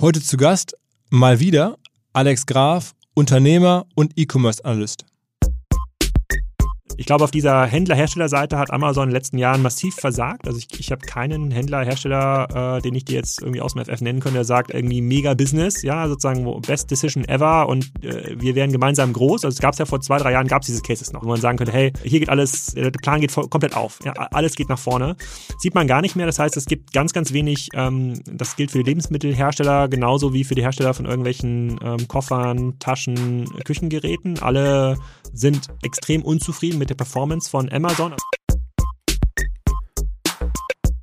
[0.00, 0.78] Heute zu Gast
[1.10, 1.76] mal wieder
[2.14, 5.04] Alex Graf, Unternehmer und E-Commerce-Analyst.
[7.00, 10.46] Ich glaube, auf dieser Händler-Hersteller-Seite hat Amazon in den letzten Jahren massiv versagt.
[10.46, 14.02] Also ich, ich habe keinen Händler-Hersteller, äh, den ich dir jetzt irgendwie aus dem FF
[14.02, 18.54] nennen könnte, der sagt irgendwie mega Business, ja, sozusagen Best Decision ever und äh, wir
[18.54, 19.46] werden gemeinsam groß.
[19.46, 21.28] Also es gab es ja vor zwei, drei Jahren, gab es diese Cases noch, wo
[21.28, 24.68] man sagen könnte, hey, hier geht alles, der Plan geht komplett auf, ja, alles geht
[24.68, 25.16] nach vorne.
[25.56, 26.26] Sieht man gar nicht mehr.
[26.26, 30.44] Das heißt, es gibt ganz, ganz wenig, ähm, das gilt für die Lebensmittelhersteller genauso wie
[30.44, 34.38] für die Hersteller von irgendwelchen ähm, Koffern, Taschen, Küchengeräten.
[34.40, 34.98] Alle
[35.32, 38.14] sind extrem unzufrieden mit der Performance von Amazon.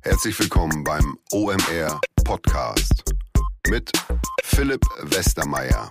[0.02, 3.04] Herzlich willkommen beim OMR Podcast
[3.68, 3.90] mit
[4.44, 5.90] Philipp Westermeier.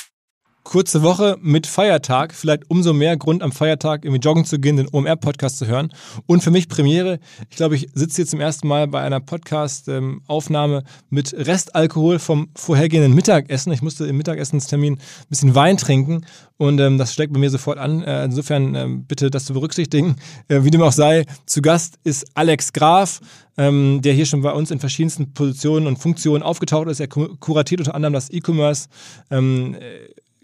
[0.63, 4.87] kurze Woche mit Feiertag, vielleicht umso mehr Grund am Feiertag irgendwie joggen zu gehen, den
[4.91, 5.91] OMR-Podcast zu hören.
[6.27, 10.83] Und für mich Premiere, ich glaube, ich sitze hier zum ersten Mal bei einer Podcast-Aufnahme
[11.09, 13.71] mit Restalkohol vom vorhergehenden Mittagessen.
[13.73, 16.25] Ich musste im Mittagessenstermin ein bisschen Wein trinken
[16.57, 18.03] und ähm, das steckt bei mir sofort an.
[18.03, 20.15] Äh, insofern äh, bitte das zu berücksichtigen.
[20.47, 23.19] Äh, wie dem auch sei, zu Gast ist Alex Graf,
[23.57, 26.99] ähm, der hier schon bei uns in verschiedensten Positionen und Funktionen aufgetaucht ist.
[26.99, 28.89] Er kuratiert unter anderem das E-Commerce.
[29.31, 29.75] Ähm,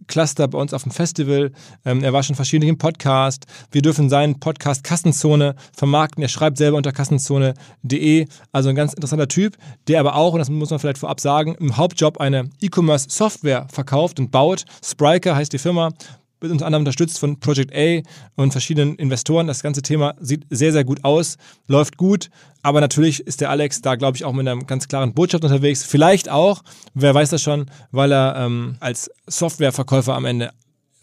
[0.08, 1.52] Cluster bei uns auf dem Festival.
[1.86, 3.46] Ähm, er war schon verschiedentlich im Podcast.
[3.72, 6.24] Wir dürfen seinen Podcast Kassenzone vermarkten.
[6.24, 8.28] Er schreibt selber unter kassenzone.de.
[8.52, 9.58] Also ein ganz interessanter Typ,
[9.88, 14.20] der aber auch, und das muss man vielleicht vorab sagen, im Hauptjob eine E-Commerce-Software verkauft
[14.20, 14.66] und baut.
[14.84, 15.92] Spriker heißt die Firma
[16.40, 18.02] wird unter anderem unterstützt von Project A
[18.36, 19.48] und verschiedenen Investoren.
[19.48, 21.38] Das ganze Thema sieht sehr, sehr gut aus,
[21.68, 22.30] läuft gut.
[22.62, 25.84] Aber natürlich ist der Alex da, glaube ich, auch mit einer ganz klaren Botschaft unterwegs.
[25.84, 30.52] Vielleicht auch, wer weiß das schon, weil er ähm, als Softwareverkäufer am Ende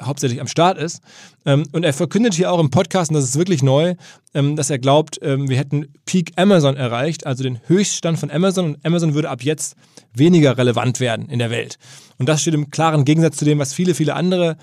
[0.02, 1.00] hauptsächlich am Start ist.
[1.46, 3.94] Ähm, und er verkündet hier auch im Podcast, und das ist wirklich neu,
[4.34, 8.66] ähm, dass er glaubt, ähm, wir hätten Peak Amazon erreicht, also den Höchststand von Amazon.
[8.66, 9.76] Und Amazon würde ab jetzt
[10.12, 11.78] weniger relevant werden in der Welt.
[12.18, 14.56] Und das steht im klaren Gegensatz zu dem, was viele, viele andere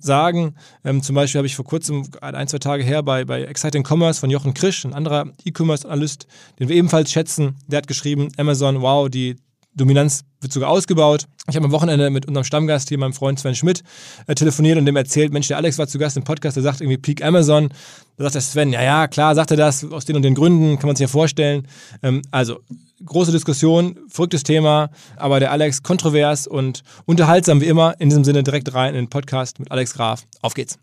[0.00, 0.56] sagen.
[1.00, 4.28] Zum Beispiel habe ich vor kurzem, ein, zwei Tage her, bei, bei Exciting Commerce von
[4.28, 6.26] Jochen Krisch, ein anderer E-Commerce-Analyst,
[6.60, 9.36] den wir ebenfalls schätzen, der hat geschrieben, Amazon, wow, die
[9.74, 11.26] Dominanz wird sogar ausgebaut.
[11.48, 13.82] Ich habe am Wochenende mit unserem Stammgast hier, meinem Freund Sven Schmidt,
[14.26, 16.80] äh, telefoniert und dem erzählt, Mensch, der Alex war zu Gast im Podcast, der sagt
[16.80, 17.70] irgendwie Peak Amazon.
[18.16, 20.78] Da sagt der Sven, ja, ja, klar, sagt er das, aus den und den Gründen,
[20.78, 21.66] kann man sich ja vorstellen.
[22.02, 22.60] Ähm, also,
[23.04, 27.98] große Diskussion, verrücktes Thema, aber der Alex kontrovers und unterhaltsam wie immer.
[27.98, 30.24] In diesem Sinne direkt rein in den Podcast mit Alex Graf.
[30.42, 30.78] Auf geht's.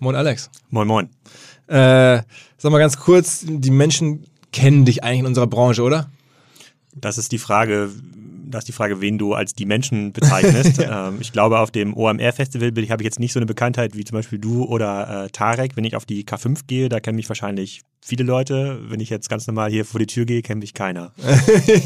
[0.00, 0.50] Moin Alex.
[0.70, 1.10] Moin, moin.
[1.66, 2.22] Äh,
[2.56, 6.08] sag mal ganz kurz, die Menschen kennen dich eigentlich in unserer Branche, oder?
[6.94, 7.90] Das ist die Frage,
[8.46, 10.78] das ist die Frage, wen du als die Menschen bezeichnest.
[10.78, 11.08] ja.
[11.08, 14.16] ähm, ich glaube, auf dem OMR-Festival habe ich jetzt nicht so eine Bekanntheit wie zum
[14.16, 15.76] Beispiel du oder äh, Tarek.
[15.76, 18.78] Wenn ich auf die K5 gehe, da kennen mich wahrscheinlich viele Leute.
[18.88, 21.12] Wenn ich jetzt ganz normal hier vor die Tür gehe, kennt mich keiner.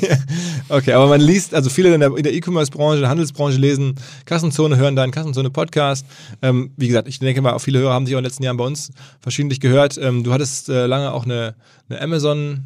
[0.69, 3.95] okay, aber man liest, also viele in der E-Commerce-Branche, der Handelsbranche lesen
[4.25, 6.05] Kassenzone, hören deinen Kassenzone-Podcast.
[6.43, 8.43] Ähm, wie gesagt, ich denke mal, auch viele Hörer haben sich auch in den letzten
[8.43, 8.91] Jahren bei uns
[9.21, 9.97] verschiedentlich gehört.
[9.99, 11.55] Ähm, du hattest äh, lange auch eine,
[11.89, 12.65] eine Amazon-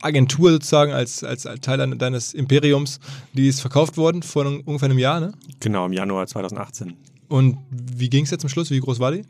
[0.00, 3.00] Agentur sozusagen als, als Teil deines Imperiums,
[3.32, 5.32] die ist verkauft worden vor ungefähr einem Jahr, ne?
[5.60, 6.94] Genau, im Januar 2018.
[7.28, 8.70] Und wie ging es jetzt zum Schluss?
[8.70, 9.22] Wie groß war die?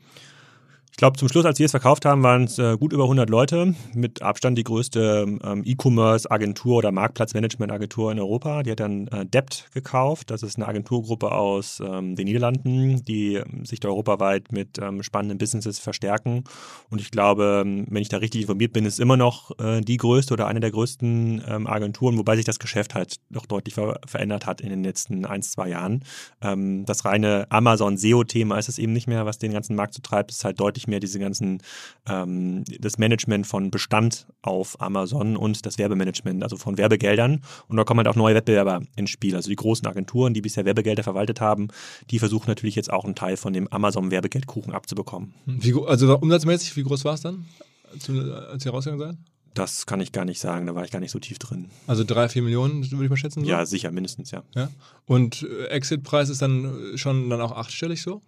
[0.90, 3.30] Ich glaube, zum Schluss, als wir es verkauft haben, waren es äh, gut über 100
[3.30, 3.74] Leute.
[3.94, 8.62] Mit Abstand die größte ähm, E-Commerce-Agentur oder Marktplatzmanagement-Agentur in Europa.
[8.62, 10.30] Die hat dann äh, Debt gekauft.
[10.30, 15.02] Das ist eine Agenturgruppe aus ähm, den Niederlanden, die ähm, sich da europaweit mit ähm,
[15.02, 16.44] spannenden Businesses verstärken.
[16.90, 19.96] Und ich glaube, ähm, wenn ich da richtig informiert bin, ist immer noch äh, die
[19.96, 24.00] größte oder eine der größten ähm, Agenturen, wobei sich das Geschäft halt noch deutlich ver
[24.06, 26.04] verändert hat in den letzten ein, zwei Jahren.
[26.40, 30.30] das reine Amazon-SEO-Thema ist es eben nicht mehr, was den ganzen Markt so treibt.
[30.30, 31.62] Ist halt deutlich mehr diese ganzen,
[32.08, 37.42] ähm, das Management von Bestand auf Amazon und das Werbemanagement, also von Werbegeldern.
[37.68, 39.36] Und da kommen halt auch neue Wettbewerber ins Spiel.
[39.36, 41.68] Also die großen Agenturen, die bisher Werbegelder verwaltet haben,
[42.10, 45.34] die versuchen natürlich jetzt auch einen Teil von dem Amazon-Werbegeldkuchen abzubekommen.
[45.46, 47.46] Wie, also umsatzmäßig, wie groß war es dann,
[47.92, 49.18] als ihr rausgegangen seid?
[49.54, 51.70] Das kann ich gar nicht sagen, da war ich gar nicht so tief drin.
[51.88, 53.42] Also drei, vier Millionen, würde ich mal schätzen?
[53.42, 53.50] So?
[53.50, 54.44] Ja, sicher, mindestens, ja.
[54.54, 54.70] ja?
[55.06, 58.22] Und äh, Exit-Preis ist dann schon dann auch achtstellig so?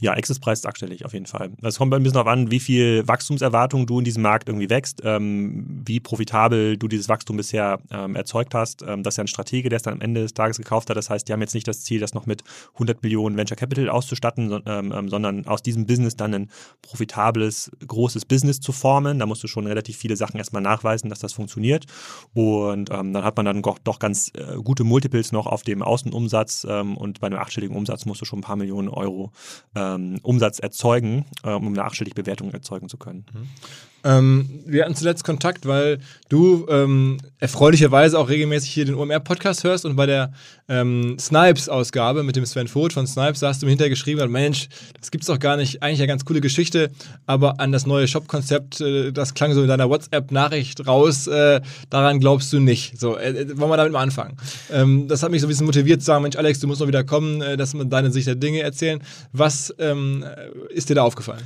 [0.00, 1.50] Ja, Exit-Preis ist achtstellig auf jeden Fall.
[1.62, 5.02] Es kommt ein bisschen darauf an, wie viel Wachstumserwartung du in diesem Markt irgendwie wächst,
[5.04, 8.82] ähm, wie profitabel du dieses Wachstum bisher ähm, erzeugt hast.
[8.82, 10.96] Ähm, das ist ja ein Stratege, der es dann am Ende des Tages gekauft hat.
[10.96, 12.42] Das heißt, die haben jetzt nicht das Ziel, das noch mit
[12.74, 16.50] 100 Millionen Venture Capital auszustatten, so, ähm, ähm, sondern aus diesem Business dann ein
[16.82, 19.18] profitables, großes Business zu formen.
[19.18, 21.86] Da musst du schon relativ viele Sachen erstmal nachweisen, dass das funktioniert.
[22.32, 25.82] Und ähm, dann hat man dann doch, doch ganz äh, gute Multiples noch auf dem
[25.82, 29.32] Außenumsatz und bei einem achtstelligen Umsatz musst du schon ein paar Millionen Euro
[29.74, 33.24] äh, ähm, Umsatz erzeugen, äh, um eine achtstellige Bewertung erzeugen zu können.
[34.04, 35.98] Ähm, wir hatten zuletzt Kontakt, weil
[36.28, 40.32] du ähm, erfreulicherweise auch regelmäßig hier den OMR-Podcast hörst und bei der
[40.68, 44.68] ähm, Snipes-Ausgabe mit dem Sven Vogt von Snipes hast du mir hinterher geschrieben, Mensch,
[45.00, 46.90] das gibt's doch gar nicht, eigentlich eine ganz coole Geschichte,
[47.26, 52.20] aber an das neue Shop-Konzept, äh, das klang so in deiner WhatsApp-Nachricht raus, äh, daran
[52.20, 53.00] glaubst du nicht.
[53.00, 54.36] So, äh, äh, wollen wir damit mal anfangen.
[54.70, 56.88] Ähm, das hat mich so ein bisschen motiviert zu sagen, Mensch, Alex, du musst noch
[56.88, 59.00] wieder kommen, äh, dass wir deine Sicht der Dinge erzählen.
[59.32, 60.24] Was ähm,
[60.68, 61.42] ist dir da aufgefallen?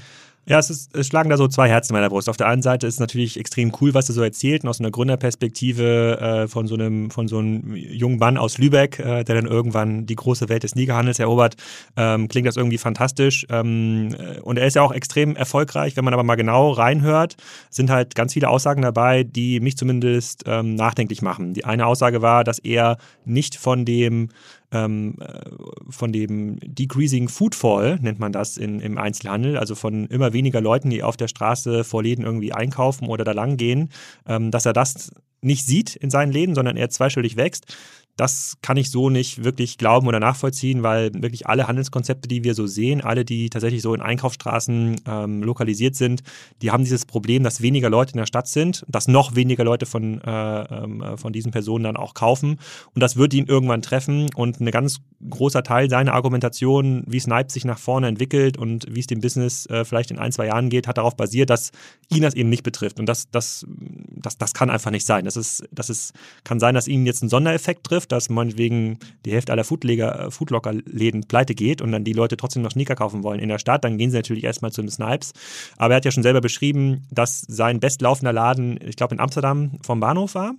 [0.48, 2.26] Ja, es, ist, es schlagen da so zwei Herzen in meiner Brust.
[2.30, 4.80] Auf der einen Seite ist es natürlich extrem cool, was er so erzählt, und aus
[4.80, 9.34] einer Gründerperspektive äh, von so einem von so einem jungen Mann aus Lübeck, äh, der
[9.34, 11.56] dann irgendwann die große Welt des Sneakerhandels erobert,
[11.98, 13.46] ähm, klingt das irgendwie fantastisch.
[13.50, 15.98] Ähm, äh, und er ist ja auch extrem erfolgreich.
[15.98, 17.36] Wenn man aber mal genau reinhört,
[17.68, 21.52] sind halt ganz viele Aussagen dabei, die mich zumindest ähm, nachdenklich machen.
[21.52, 22.96] Die eine Aussage war, dass er
[23.26, 24.30] nicht von dem
[24.72, 25.40] ähm, äh,
[25.88, 30.90] von dem Decreasing Foodfall, nennt man das in, im Einzelhandel, also von immer weniger Leuten,
[30.90, 33.90] die auf der Straße vor Läden irgendwie einkaufen oder da lang gehen,
[34.26, 35.10] ähm, dass er das
[35.40, 37.76] nicht sieht in seinen Läden, sondern er zweistellig wächst.
[38.18, 42.54] Das kann ich so nicht wirklich glauben oder nachvollziehen, weil wirklich alle Handelskonzepte, die wir
[42.54, 46.24] so sehen, alle, die tatsächlich so in Einkaufsstraßen ähm, lokalisiert sind,
[46.60, 49.86] die haben dieses Problem, dass weniger Leute in der Stadt sind, dass noch weniger Leute
[49.86, 52.58] von, äh, äh, von diesen Personen dann auch kaufen.
[52.92, 54.26] Und das wird ihn irgendwann treffen.
[54.34, 54.98] Und ein ganz
[55.30, 59.66] großer Teil seiner Argumentation, wie Snipe sich nach vorne entwickelt und wie es dem Business
[59.66, 61.70] äh, vielleicht in ein, zwei Jahren geht, hat darauf basiert, dass
[62.08, 62.98] ihn das eben nicht betrifft.
[62.98, 65.24] Und das, das, das, das kann einfach nicht sein.
[65.24, 69.32] Das, ist, das ist, kann sein, dass ihn jetzt ein Sondereffekt trifft dass meinetwegen die
[69.32, 73.40] Hälfte aller äh, Foodlocker-Läden pleite geht und dann die Leute trotzdem noch Sneaker kaufen wollen
[73.40, 75.32] in der Stadt, dann gehen sie natürlich erstmal zu den Snipes.
[75.76, 79.78] Aber er hat ja schon selber beschrieben, dass sein bestlaufender Laden, ich glaube in Amsterdam,
[79.82, 80.54] vom Bahnhof war.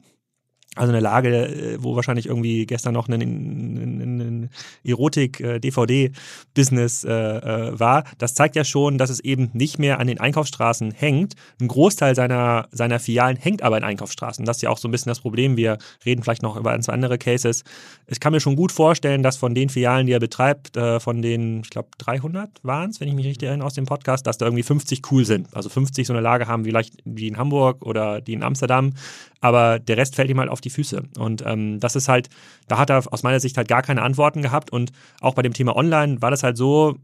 [0.75, 4.49] Also eine Lage, äh, wo wahrscheinlich irgendwie gestern noch ein, ein, ein
[4.83, 8.03] Erotik-DVD-Business äh, äh, äh, war.
[8.19, 11.33] Das zeigt ja schon, dass es eben nicht mehr an den Einkaufsstraßen hängt.
[11.59, 14.45] Ein Großteil seiner, seiner Filialen hängt aber in Einkaufsstraßen.
[14.45, 15.57] Das ist ja auch so ein bisschen das Problem.
[15.57, 17.63] Wir reden vielleicht noch über ein, zwei andere Cases.
[18.05, 21.23] Ich kann mir schon gut vorstellen, dass von den Filialen, die er betreibt, äh, von
[21.23, 24.37] den, ich glaube, 300 waren es, wenn ich mich richtig erinnere aus dem Podcast, dass
[24.37, 25.47] da irgendwie 50 cool sind.
[25.55, 28.93] Also 50 so eine Lage haben, vielleicht wie in Hamburg oder die in Amsterdam
[29.41, 31.03] aber der Rest fällt ihm halt auf die Füße.
[31.17, 32.29] Und ähm, das ist halt,
[32.67, 34.71] da hat er aus meiner Sicht halt gar keine Antworten gehabt.
[34.71, 34.91] Und
[35.21, 36.97] auch bei dem Thema Online war das halt so,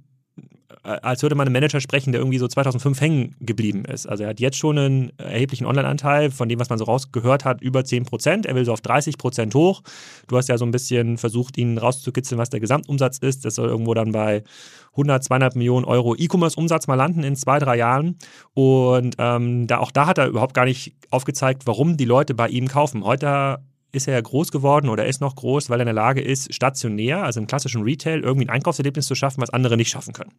[0.85, 4.07] als würde man einen Manager sprechen, der irgendwie so 2005 hängen geblieben ist.
[4.07, 7.61] Also er hat jetzt schon einen erheblichen Online-Anteil von dem, was man so rausgehört hat,
[7.61, 8.45] über 10 Prozent.
[8.45, 9.81] Er will so auf 30 Prozent hoch.
[10.27, 13.45] Du hast ja so ein bisschen versucht, ihn rauszukitzeln, was der Gesamtumsatz ist.
[13.45, 14.43] Das soll irgendwo dann bei
[14.91, 18.17] 100, 200 Millionen Euro E-Commerce-Umsatz mal landen in zwei, drei Jahren.
[18.53, 22.47] Und ähm, da, auch da hat er überhaupt gar nicht aufgezeigt, warum die Leute bei
[22.47, 23.03] ihm kaufen.
[23.03, 23.59] Heute
[23.95, 26.53] ist er ja groß geworden oder ist noch groß, weil er in der Lage ist,
[26.53, 30.31] stationär, also im klassischen Retail, irgendwie ein Einkaufserlebnis zu schaffen, was andere nicht schaffen können.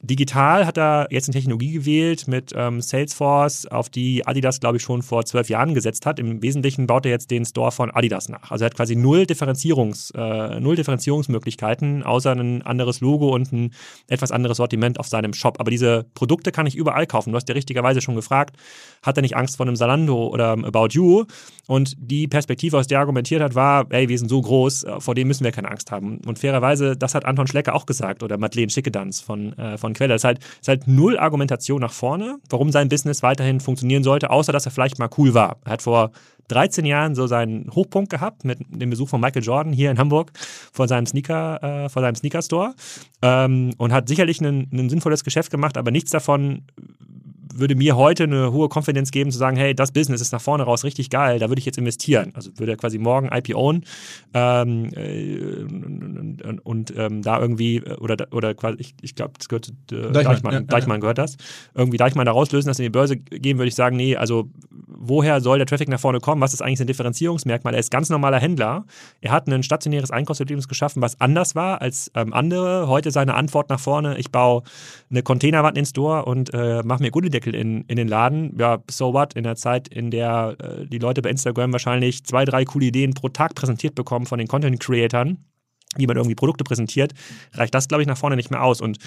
[0.00, 4.82] Digital hat er jetzt eine Technologie gewählt mit ähm, Salesforce, auf die Adidas, glaube ich,
[4.82, 6.20] schon vor zwölf Jahren gesetzt hat.
[6.20, 8.52] Im Wesentlichen baut er jetzt den Store von Adidas nach.
[8.52, 13.72] Also er hat quasi null, Differenzierungs, äh, null Differenzierungsmöglichkeiten, außer ein anderes Logo und ein
[14.06, 15.58] etwas anderes Sortiment auf seinem Shop.
[15.58, 17.32] Aber diese Produkte kann ich überall kaufen.
[17.32, 18.56] Du hast ja richtigerweise schon gefragt,
[19.02, 21.24] hat er nicht Angst vor einem Salando oder About You?
[21.66, 25.00] Und die Perspektive, aus der er argumentiert hat, war, ey, wir sind so groß, äh,
[25.00, 26.18] vor dem müssen wir keine Angst haben.
[26.24, 30.14] Und fairerweise, das hat Anton Schlecker auch gesagt oder Madeleine Schickedanz von, äh, von Quelle.
[30.14, 34.30] Es ist, halt, ist halt null Argumentation nach vorne, warum sein Business weiterhin funktionieren sollte,
[34.30, 35.56] außer dass er vielleicht mal cool war.
[35.64, 36.10] Er hat vor
[36.48, 40.32] 13 Jahren so seinen Hochpunkt gehabt mit dem Besuch von Michael Jordan hier in Hamburg
[40.72, 42.74] vor seinem Sneaker, äh, vor seinem Sneaker Store
[43.22, 46.62] ähm, und hat sicherlich ein sinnvolles Geschäft gemacht, aber nichts davon
[47.58, 50.64] würde mir heute eine hohe Konfidenz geben, zu sagen, hey, das Business ist nach vorne
[50.64, 52.32] raus richtig geil, da würde ich jetzt investieren.
[52.34, 53.84] Also würde er quasi morgen IPOen
[54.34, 59.72] ähm, äh, und, und ähm, da irgendwie, oder, oder quasi, ich, ich glaube, das gehört
[59.92, 61.36] äh, Deichmann, Deichmann, ja, Deichmann gehört das,
[61.74, 64.48] irgendwie Deichmann da rauslösen, das in die Börse gehen, würde ich sagen, nee, also
[64.98, 66.40] woher soll der Traffic nach vorne kommen?
[66.40, 67.74] Was ist eigentlich sein Differenzierungsmerkmal?
[67.74, 68.84] Er ist ganz normaler Händler.
[69.20, 72.88] Er hat ein stationäres Einkaufserlebnis geschaffen, was anders war als ähm, andere.
[72.88, 74.62] Heute seine Antwort nach vorne, ich baue
[75.10, 78.56] eine Containerwand ins Store und äh, mache mir Gullideckel in, in den Laden.
[78.58, 79.34] Ja, so what?
[79.34, 83.14] In der Zeit, in der äh, die Leute bei Instagram wahrscheinlich zwei, drei coole Ideen
[83.14, 85.38] pro Tag präsentiert bekommen von den Content-Creatern,
[85.96, 87.12] wie man irgendwie Produkte präsentiert,
[87.52, 88.80] reicht das, glaube ich, nach vorne nicht mehr aus.
[88.80, 88.98] Und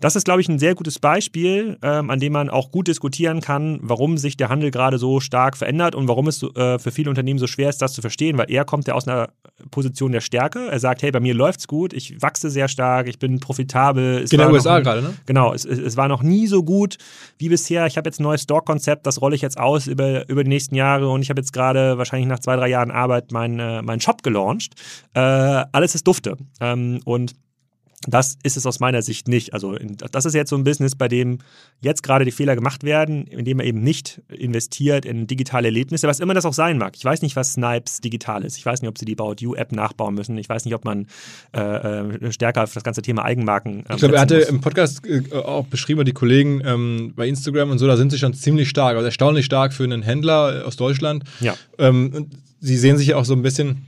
[0.00, 3.40] das ist, glaube ich, ein sehr gutes Beispiel, ähm, an dem man auch gut diskutieren
[3.40, 7.10] kann, warum sich der Handel gerade so stark verändert und warum es äh, für viele
[7.10, 9.30] Unternehmen so schwer ist, das zu verstehen, weil er kommt ja aus einer
[9.72, 10.68] Position der Stärke.
[10.70, 14.18] Er sagt, hey, bei mir läuft's gut, ich wachse sehr stark, ich bin profitabel.
[14.22, 15.14] Es in den USA gerade, ne?
[15.26, 16.96] Genau, es, es, war noch nie so gut
[17.38, 17.86] wie bisher.
[17.86, 20.76] Ich habe jetzt ein neues Store-Konzept, das rolle ich jetzt aus über, über die nächsten
[20.76, 24.00] Jahre und ich habe jetzt gerade wahrscheinlich nach zwei, drei Jahren Arbeit meinen äh, mein
[24.00, 24.74] Shop gelauncht.
[25.14, 26.36] Äh, alles ist dufte.
[26.60, 27.34] Ähm, und
[28.06, 29.54] das ist es aus meiner Sicht nicht.
[29.54, 29.76] Also
[30.12, 31.38] das ist jetzt so ein Business, bei dem
[31.80, 36.20] jetzt gerade die Fehler gemacht werden, indem er eben nicht investiert in digitale Erlebnisse, was
[36.20, 36.94] immer das auch sein mag.
[36.96, 38.56] Ich weiß nicht, was Snipes digital ist.
[38.56, 40.38] Ich weiß nicht, ob sie die About You App nachbauen müssen.
[40.38, 41.06] Ich weiß nicht, ob man
[41.54, 43.78] äh, äh stärker auf das ganze Thema Eigenmarken.
[43.78, 44.48] Ähm, ich glaube, er hatte muss.
[44.48, 48.18] im Podcast äh, auch beschrieben, die Kollegen ähm, bei Instagram und so, da sind sie
[48.18, 51.24] schon ziemlich stark, also erstaunlich stark für einen Händler aus Deutschland.
[51.40, 51.56] Ja.
[51.78, 52.28] Ähm,
[52.60, 53.87] sie sehen sich ja auch so ein bisschen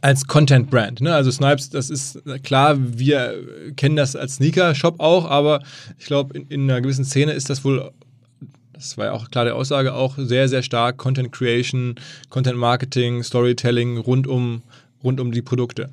[0.00, 1.00] als Content Brand.
[1.00, 1.14] Ne?
[1.14, 5.62] Also Snipes, das ist klar, wir kennen das als Sneaker-Shop auch, aber
[5.98, 7.90] ich glaube, in, in, einer gewissen Szene ist das wohl,
[8.72, 11.94] das war ja auch klar der Aussage, auch sehr, sehr stark Content Creation,
[12.28, 14.62] Content Marketing, Storytelling rund um,
[15.02, 15.90] rund um die Produkte.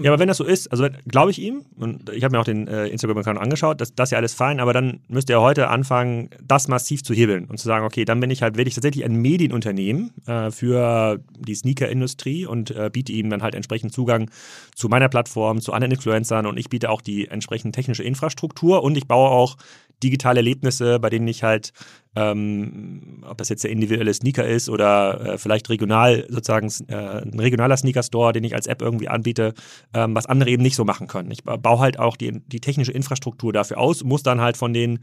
[0.00, 2.44] Ja, aber wenn das so ist, also glaube ich ihm, und ich habe mir auch
[2.44, 6.30] den äh, Instagram-Account angeschaut, das, das ja alles fein, aber dann müsst ihr heute anfangen,
[6.42, 9.04] das massiv zu hebeln und zu sagen, okay, dann bin ich halt, werde ich tatsächlich
[9.04, 14.30] ein Medienunternehmen äh, für die Sneaker-Industrie und äh, biete ihm dann halt entsprechend Zugang
[14.74, 18.96] zu meiner Plattform, zu anderen Influencern und ich biete auch die entsprechende technische Infrastruktur und
[18.96, 19.56] ich baue auch
[20.04, 21.72] digitale Erlebnisse, bei denen ich halt,
[22.14, 27.40] ähm, ob das jetzt der individuelle Sneaker ist oder äh, vielleicht regional sozusagen äh, ein
[27.40, 29.54] regionaler Sneaker-Store, den ich als App irgendwie anbiete,
[29.94, 31.30] ähm, was andere eben nicht so machen können.
[31.30, 35.00] Ich baue halt auch die, die technische Infrastruktur dafür aus, muss dann halt von den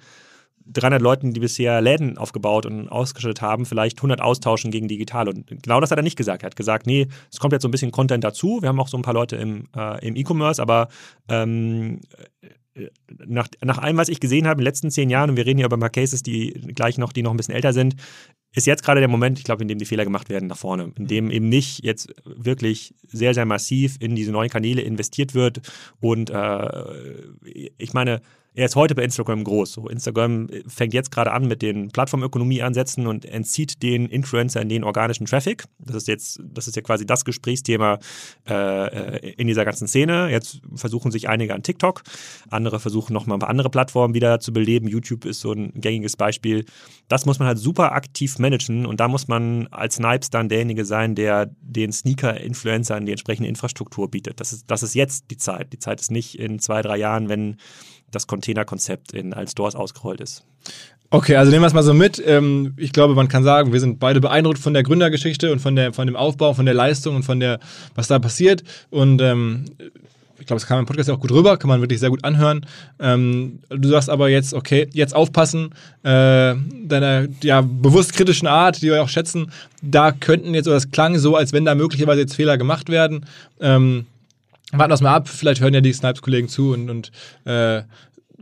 [0.67, 5.27] 300 Leuten, die bisher Läden aufgebaut und ausgestattet haben, vielleicht 100 austauschen gegen digital.
[5.27, 6.43] Und genau das hat er nicht gesagt.
[6.43, 8.62] Er hat gesagt, nee, es kommt jetzt so ein bisschen Content dazu.
[8.62, 10.88] Wir haben auch so ein paar Leute im, äh, im E-Commerce, aber
[11.27, 12.01] ähm,
[13.25, 15.57] nach, nach allem, was ich gesehen habe in den letzten zehn Jahren, und wir reden
[15.57, 17.95] hier über ein paar Cases, die gleich noch, die noch ein bisschen älter sind,
[18.53, 20.91] ist jetzt gerade der Moment, ich glaube, in dem die Fehler gemacht werden nach vorne,
[20.97, 25.61] in dem eben nicht jetzt wirklich sehr, sehr massiv in diese neuen Kanäle investiert wird.
[25.99, 28.21] Und äh, ich meine,
[28.53, 29.72] er ist heute bei Instagram groß.
[29.72, 35.25] So, Instagram fängt jetzt gerade an mit den Plattformökonomie-Ansätzen und entzieht den Influencern den organischen
[35.25, 35.63] Traffic.
[35.79, 38.00] Das ist jetzt, das ist ja quasi das Gesprächsthema
[38.50, 40.29] äh, in dieser ganzen Szene.
[40.29, 42.03] Jetzt versuchen sich einige an TikTok,
[42.50, 44.88] andere versuchen nochmal andere Plattformen wieder zu beleben.
[44.88, 46.65] YouTube ist so ein gängiges Beispiel.
[47.08, 50.84] Das muss man halt super aktiv managen und da muss man als Snipes dann derjenige
[50.84, 54.41] sein, der den Sneaker-Influencern die entsprechende Infrastruktur bietet.
[54.41, 55.72] Das ist, das ist jetzt die Zeit.
[55.72, 57.55] Die Zeit ist nicht in zwei, drei Jahren, wenn
[58.12, 60.44] das Containerkonzept in allen Stores ausgerollt ist.
[61.13, 62.24] Okay, also nehmen wir es mal so mit.
[62.25, 65.75] Ähm, ich glaube, man kann sagen, wir sind beide beeindruckt von der Gründergeschichte und von,
[65.75, 67.60] der, von dem Aufbau, von der Leistung und von der,
[67.96, 68.63] was da passiert.
[68.91, 69.65] Und ähm,
[70.39, 72.65] ich glaube, es kam im Podcast auch gut rüber, kann man wirklich sehr gut anhören.
[73.00, 75.72] Ähm, du sagst aber jetzt, okay, jetzt aufpassen,
[76.03, 79.51] äh, deiner ja, bewusst kritischen Art, die wir auch schätzen,
[79.82, 83.25] da könnten jetzt, oder es klang so, als wenn da möglicherweise jetzt Fehler gemacht werden.
[84.79, 87.11] Warten wir mal ab, vielleicht hören ja die Snipes-Kollegen zu und, und
[87.45, 87.83] äh,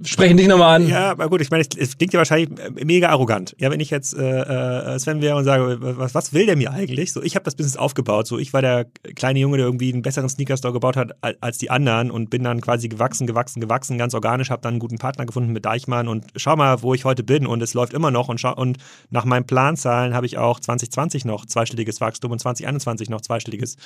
[0.03, 0.87] sprechen dich nochmal an.
[0.87, 3.55] Ja, aber gut, ich meine, es klingt ja wahrscheinlich äh, mega arrogant.
[3.59, 6.71] Ja, wenn ich jetzt äh, äh, Sven wäre und sage, was, was will der mir
[6.71, 7.13] eigentlich?
[7.13, 8.27] So, ich habe das Business aufgebaut.
[8.27, 11.69] So, ich war der kleine Junge, der irgendwie einen besseren Sneaker-Store gebaut hat als die
[11.69, 15.25] anderen und bin dann quasi gewachsen, gewachsen, gewachsen, ganz organisch, habe dann einen guten Partner
[15.25, 18.29] gefunden mit Deichmann und schau mal, wo ich heute bin und es läuft immer noch
[18.29, 18.77] und, und
[19.09, 23.77] nach meinen Planzahlen habe ich auch 2020 noch zweistelliges Wachstum und 2021 noch zweistelliges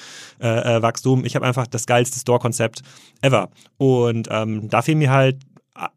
[0.42, 1.26] äh, äh, Wachstum.
[1.26, 2.82] Ich habe einfach das geilste Store-Konzept
[3.22, 3.50] ever.
[3.78, 5.38] Und ähm, da fehlen mir halt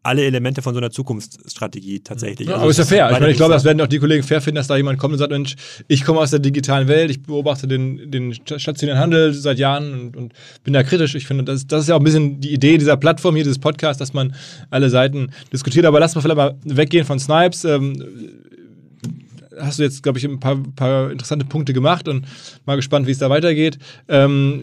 [0.03, 2.49] alle Elemente von so einer Zukunftsstrategie tatsächlich.
[2.49, 3.11] Ja, Also aber ist ja fair.
[3.11, 5.13] Ich, meine, ich glaube, das werden auch die Kollegen fair finden, dass da jemand kommt
[5.13, 5.55] und sagt, Mensch,
[5.87, 10.17] ich komme aus der digitalen Welt, ich beobachte den, den stationären Handel seit Jahren und,
[10.17, 10.33] und
[10.65, 11.15] bin da kritisch.
[11.15, 13.59] Ich finde, das, das ist ja auch ein bisschen die Idee dieser Plattform hier, dieses
[13.59, 14.35] Podcast, dass man
[14.71, 15.85] alle Seiten diskutiert.
[15.85, 17.65] Aber lass mal vielleicht mal weggehen von Snipes.
[17.65, 18.03] Ähm,
[19.59, 22.27] hast du jetzt, glaube ich, ein paar, paar interessante Punkte gemacht und
[22.65, 23.79] mal gespannt, wie es da weitergeht.
[24.09, 24.63] Ähm,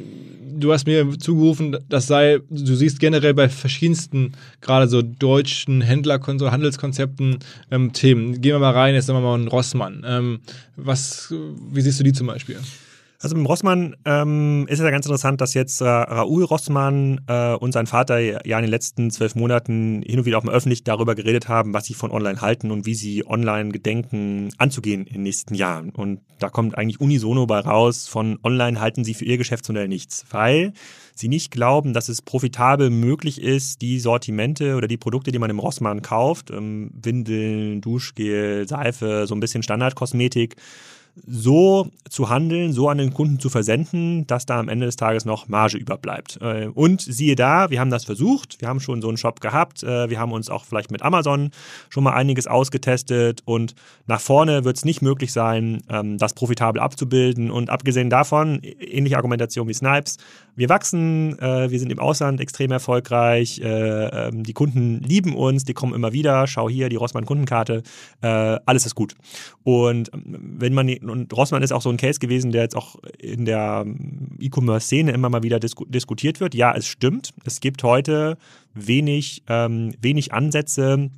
[0.60, 6.20] du hast mir zugerufen, das sei, du siehst generell bei verschiedensten, gerade so deutschen Händler,
[6.22, 7.40] Handelskonzepten
[7.72, 8.42] ähm, Themen.
[8.42, 10.04] Gehen wir mal rein, jetzt sagen wir mal einen Rossmann.
[10.08, 10.40] Ähm,
[10.76, 11.34] was,
[11.72, 12.58] wie siehst du die zum Beispiel?
[13.24, 17.54] Also mit Rossmann ähm, ist es ja ganz interessant, dass jetzt äh, Raoul Rossmann äh,
[17.54, 20.84] und sein Vater ja in den letzten zwölf Monaten hin und wieder auch mal öffentlich
[20.84, 25.14] darüber geredet haben, was sie von online halten und wie sie online gedenken anzugehen in
[25.14, 25.92] den nächsten Jahren.
[25.92, 30.26] Und da kommt eigentlich unisono bei raus, von online halten sie für ihr Geschäftsmodell nichts,
[30.32, 30.74] weil
[31.16, 35.50] sie nicht glauben, dass es profitabel möglich ist, die Sortimente oder die Produkte, die man
[35.50, 40.58] im Rossmann kauft, ähm, Windeln, Duschgel, Seife, so ein bisschen Standardkosmetik,
[41.16, 45.26] so zu handeln, so an den Kunden zu versenden, dass da am Ende des Tages
[45.26, 46.40] noch Marge überbleibt.
[46.42, 49.84] Äh, und siehe da, wir haben das versucht, wir haben schon so einen Shop gehabt,
[49.84, 51.52] äh, wir haben uns auch vielleicht mit Amazon
[51.90, 53.42] schon mal einiges ausgetestet.
[53.46, 53.76] Und
[54.08, 57.52] nach vorne wird es nicht möglich sein, ähm, das profitabel abzubilden.
[57.52, 60.18] Und abgesehen davon, ähnliche Argumentation wie Snipes,
[60.56, 65.74] wir wachsen, äh, wir sind im Ausland extrem erfolgreich, ähm, die Kunden lieben uns, die
[65.74, 67.84] kommen immer wieder, schau hier, die Rossmann-Kundenkarte,
[68.22, 69.16] alles ist gut.
[69.64, 72.96] Und ähm, wenn man und Rossmann ist auch so ein Case gewesen, der jetzt auch
[73.18, 76.56] in der ähm, E-Commerce-Szene immer mal wieder disku diskutiert wird.
[76.56, 77.34] Ja, es stimmt.
[77.46, 78.38] Es gibt heute
[78.74, 81.10] wenig, ähm, wenig Ansätze,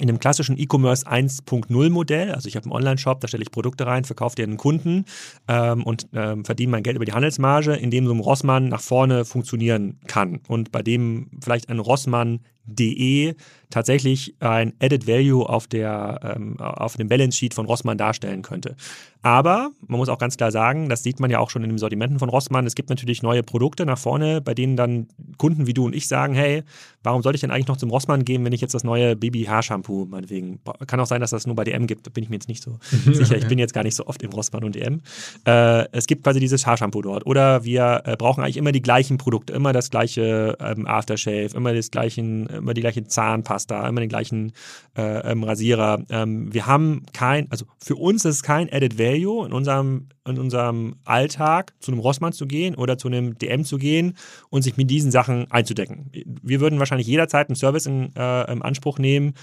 [0.00, 3.86] in dem klassischen E-Commerce 1.0 Modell, also ich habe einen Online-Shop, da stelle ich Produkte
[3.86, 5.04] rein, verkaufe die an einen Kunden
[5.46, 8.80] ähm, und ähm, verdiene mein Geld über die Handelsmarge, in dem so ein Rossmann nach
[8.80, 13.34] vorne funktionieren kann und bei dem vielleicht ein Rossmann.de
[13.68, 18.76] tatsächlich ein Added Value auf, der, ähm, auf dem Balance Sheet von Rossmann darstellen könnte.
[19.22, 21.78] Aber man muss auch ganz klar sagen, das sieht man ja auch schon in den
[21.78, 25.74] Sortimenten von Rossmann, es gibt natürlich neue Produkte nach vorne, bei denen dann Kunden wie
[25.74, 26.62] du und ich sagen, hey,
[27.02, 30.06] warum sollte ich denn eigentlich noch zum Rossmann gehen, wenn ich jetzt das neue Baby-Haarshampoo
[30.06, 32.48] meinetwegen, kann auch sein, dass das nur bei DM gibt, da bin ich mir jetzt
[32.48, 32.78] nicht so
[33.12, 35.02] sicher, ich bin jetzt gar nicht so oft im Rossmann und DM.
[35.46, 39.18] Äh, es gibt quasi dieses Haarshampoo dort oder wir äh, brauchen eigentlich immer die gleichen
[39.18, 44.08] Produkte, immer das gleiche ähm, Aftershave, immer, das gleichen, immer die gleiche Zahnpasta, immer den
[44.08, 44.52] gleichen
[44.96, 46.04] äh, ähm, Rasierer.
[46.08, 50.38] Ähm, wir haben kein, also für uns ist es kein Added Value in unserem, in
[50.38, 54.16] unserem Alltag zu einem Rossmann zu gehen oder zu einem DM zu gehen
[54.48, 56.10] und sich mit diesen Sachen einzudecken.
[56.42, 59.34] Wir würden wahrscheinlich jederzeit einen Service in, äh, in Anspruch nehmen,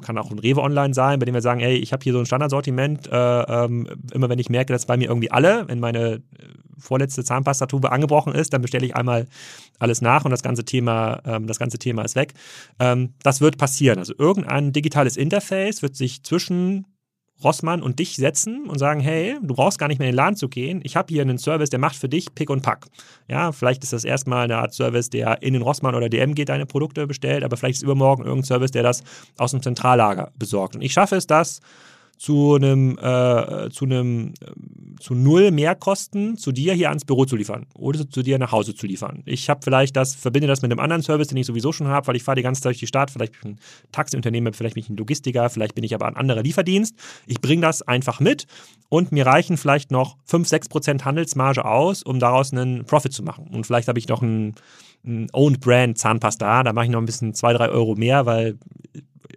[0.00, 2.18] kann auch ein Rewe Online sein, bei dem wir sagen, ey, ich habe hier so
[2.18, 6.14] ein Standardsortiment, äh, ähm, immer wenn ich merke, dass bei mir irgendwie alle, wenn meine
[6.14, 6.20] äh,
[6.78, 9.26] vorletzte Zahnpastatube angebrochen ist, dann bestelle ich einmal
[9.78, 12.34] alles nach und das ganze Thema, ähm, das ganze Thema ist weg.
[12.78, 13.98] Ähm, das wird passieren.
[13.98, 16.86] Also irgendein digitales Interface wird sich zwischen
[17.44, 20.36] Rossmann und dich setzen und sagen, hey, du brauchst gar nicht mehr in den Laden
[20.36, 20.80] zu gehen.
[20.84, 22.86] Ich habe hier einen Service, der macht für dich Pick und Pack.
[23.28, 26.48] Ja, vielleicht ist das erstmal eine Art Service, der in den Rossmann oder DM geht,
[26.48, 29.02] deine Produkte bestellt, aber vielleicht ist übermorgen irgendein Service, der das
[29.38, 30.74] aus dem Zentrallager besorgt.
[30.74, 31.60] Und ich schaffe es, das
[32.16, 37.34] zu einem, äh, zu einem, äh, zu null Mehrkosten zu dir hier ans Büro zu
[37.34, 39.22] liefern oder zu dir nach Hause zu liefern.
[39.26, 42.06] Ich habe vielleicht das, verbinde das mit einem anderen Service, den ich sowieso schon habe,
[42.06, 44.74] weil ich fahre die ganze Zeit durch die Stadt, vielleicht bin ich ein Taxiunternehmer, vielleicht
[44.74, 46.94] bin ich ein Logistiker, vielleicht bin ich aber ein anderer Lieferdienst.
[47.26, 48.46] Ich bringe das einfach mit
[48.88, 53.24] und mir reichen vielleicht noch 5, 6 Prozent Handelsmarge aus, um daraus einen Profit zu
[53.24, 53.48] machen.
[53.48, 54.54] Und vielleicht habe ich noch ein,
[55.04, 58.58] ein Owned Brand Zahnpasta, da mache ich noch ein bisschen 2, 3 Euro mehr, weil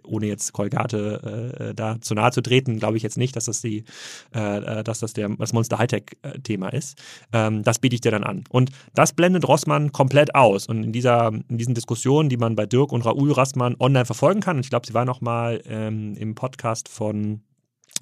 [0.06, 3.60] ohne jetzt Colgate äh, da zu nahe zu treten, glaube ich jetzt nicht, dass das
[3.60, 3.84] die,
[4.32, 6.98] äh, dass das der, das Monster Hightech-Thema ist.
[7.32, 8.44] Ähm, das biete ich dir dann an.
[8.48, 10.66] Und das blendet Rossmann komplett aus.
[10.66, 14.40] Und in dieser, in diesen Diskussionen, die man bei Dirk und Raoul Rassmann online verfolgen
[14.40, 17.42] kann, und ich glaube, sie war noch mal ähm, im Podcast von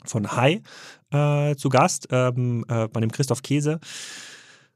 [0.06, 0.60] von Hai
[1.12, 3.80] äh, zu Gast, ähm, äh, bei dem Christoph Käse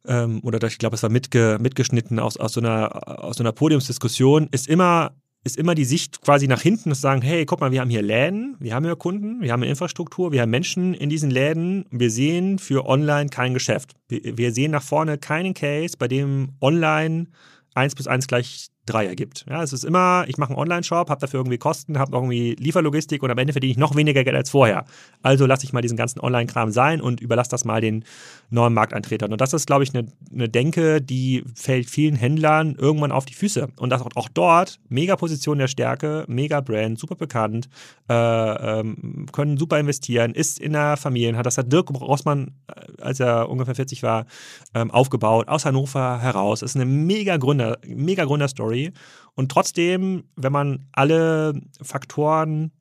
[0.08, 3.52] ähm, oder ich glaube, es war mitge mitgeschnitten aus, aus, so einer, aus so einer
[3.52, 5.12] Podiumsdiskussion, ist immer
[5.44, 8.02] ist immer die Sicht quasi nach hinten, zu sagen, hey, guck mal, wir haben hier
[8.02, 11.86] Läden, wir haben hier Kunden, wir haben eine Infrastruktur, wir haben Menschen in diesen Läden,
[11.90, 13.92] wir sehen für online kein Geschäft.
[14.08, 17.28] Wir, wir sehen nach vorne keinen Case, bei dem online
[17.74, 19.44] 1 plus 1 gleich 3 ergibt.
[19.48, 23.22] Ja, es ist immer, ich mache einen Online-Shop, habe dafür irgendwie Kosten, habe irgendwie Lieferlogistik
[23.22, 24.84] und am Ende verdiene ich noch weniger Geld als vorher.
[25.22, 28.04] Also lasse ich mal diesen ganzen Online-Kram sein und überlasse das mal den
[28.50, 29.32] neuen Markteintretern.
[29.32, 33.34] Und das ist, glaube ich, eine, eine Denke, die fällt vielen Händlern irgendwann auf die
[33.34, 33.68] Füße.
[33.78, 37.68] Und das auch, dort, mega Position der Stärke, mega Brand, super bekannt,
[38.08, 43.02] äh, ähm, können super investieren, ist in der Familie, hat das hat Dirk Rossmann, äh,
[43.02, 44.26] als er ungefähr 40 war,
[44.74, 46.62] ähm, aufgebaut, aus Hannover heraus.
[46.62, 48.92] Ist eine mega Gründer, mega Gründerstory Story.
[49.34, 52.72] Und trotzdem, wenn man alle Faktoren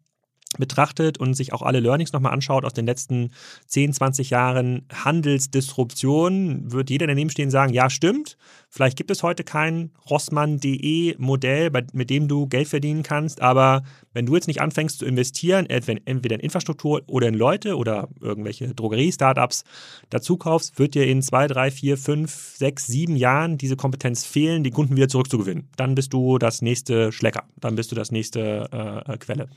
[0.57, 3.31] betrachtet und sich auch alle Learnings nochmal anschaut aus den letzten
[3.67, 8.37] 10, 20 Jahren Handelsdisruption, wird jeder daneben stehen und sagen, ja, stimmt.
[8.69, 13.83] Vielleicht gibt es heute kein Rossmann.de Modell, mit dem du Geld verdienen kannst, aber
[14.13, 18.73] wenn du jetzt nicht anfängst zu investieren, entweder in Infrastruktur oder in Leute oder irgendwelche
[18.73, 19.63] Drogerie-Startups
[20.09, 24.63] dazu kaufst, wird dir in zwei, drei, vier, fünf, sechs, sieben Jahren diese Kompetenz fehlen,
[24.63, 25.69] die Kunden wieder zurückzugewinnen.
[25.75, 29.49] Dann bist du das nächste Schlecker, dann bist du das nächste äh, Quelle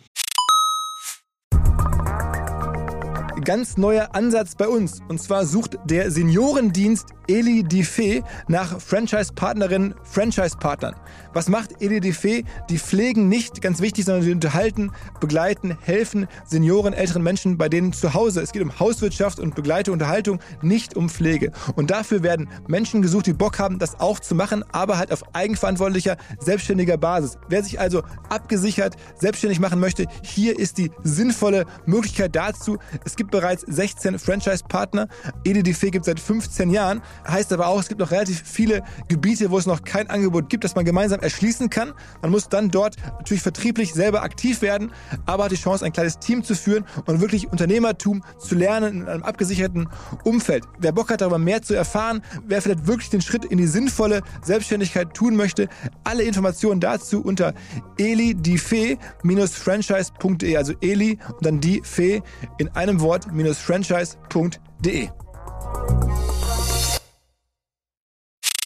[3.51, 5.01] ganz neuer Ansatz bei uns.
[5.09, 10.95] Und zwar sucht der Seniorendienst Eli Diffé nach Franchise-Partnerinnen, Franchise-Partnern.
[11.33, 12.45] Was macht Eli Diffé?
[12.69, 17.93] Die pflegen nicht, ganz wichtig, sondern sie unterhalten, begleiten, helfen Senioren, älteren Menschen bei denen
[17.93, 18.41] zu Hause.
[18.41, 21.53] Es geht um Hauswirtschaft und begleite Unterhaltung, nicht um Pflege.
[21.77, 25.23] Und dafür werden Menschen gesucht, die Bock haben, das auch zu machen, aber halt auf
[25.35, 27.39] eigenverantwortlicher, selbstständiger Basis.
[27.49, 32.79] Wer sich also abgesichert selbstständig machen möchte, hier ist die sinnvolle Möglichkeit dazu.
[33.05, 35.09] Es gibt bereits 16 Franchise-Partner.
[35.44, 37.00] EDDF gibt es seit 15 Jahren.
[37.26, 40.64] Heißt aber auch, es gibt noch relativ viele Gebiete, wo es noch kein Angebot gibt,
[40.64, 41.94] das man gemeinsam erschließen kann.
[42.20, 44.92] Man muss dann dort natürlich vertrieblich selber aktiv werden,
[45.24, 49.09] aber hat die Chance, ein kleines Team zu führen und wirklich Unternehmertum zu lernen in
[49.09, 49.88] einem abgesicherten
[50.24, 50.64] Umfeld.
[50.79, 54.20] Wer Bock hat, darüber mehr zu erfahren, wer vielleicht wirklich den Schritt in die sinnvolle
[54.42, 55.70] Selbstständigkeit tun möchte,
[56.05, 57.55] alle Informationen dazu unter
[57.96, 62.20] elidifee-franchise.de, also Eli und dann die Fee
[62.59, 63.20] in einem Wort
[63.59, 65.09] franchise.de.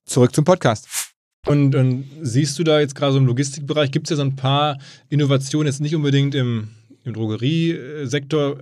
[0.06, 0.86] Zurück zum Podcast.
[1.46, 4.36] Und, und, siehst du da jetzt gerade so im Logistikbereich, gibt es ja so ein
[4.36, 6.70] paar Innovationen, jetzt nicht unbedingt im,
[7.04, 8.60] im Drogeriesektor,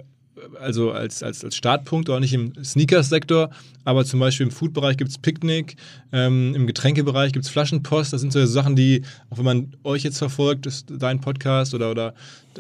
[0.61, 3.51] also als, als, als Startpunkt, auch nicht im Sneakers-Sektor,
[3.85, 5.77] aber zum Beispiel im Food-Bereich gibt es Picknick,
[6.13, 8.13] ähm, im Getränkebereich gibt es Flaschenpost.
[8.13, 11.91] Das sind so Sachen, die, auch wenn man euch jetzt verfolgt, ist dein Podcast oder,
[11.91, 12.15] oder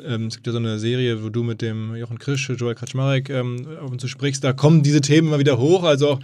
[0.05, 3.31] ähm, es gibt ja so eine Serie, wo du mit dem Jochen Krisch, Joel Kaczmarek
[3.31, 5.85] ähm, auf zu sprichst, da kommen diese Themen immer wieder hoch.
[5.85, 6.21] Also auch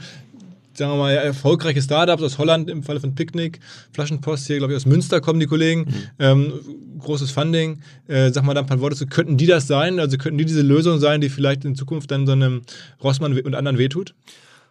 [0.78, 3.60] sagen wir mal, erfolgreiche Startups aus Holland im Falle von Picknick,
[3.92, 5.94] Flaschenpost hier, glaube ich, aus Münster kommen die Kollegen, mhm.
[6.18, 6.52] ähm,
[7.00, 7.80] großes Funding.
[8.06, 9.98] Äh, sag mal da ein paar Worte zu, könnten die das sein?
[9.98, 12.62] Also könnten die diese Lösung sein, die vielleicht in Zukunft dann so einem
[13.02, 14.14] Rossmann und anderen wehtut?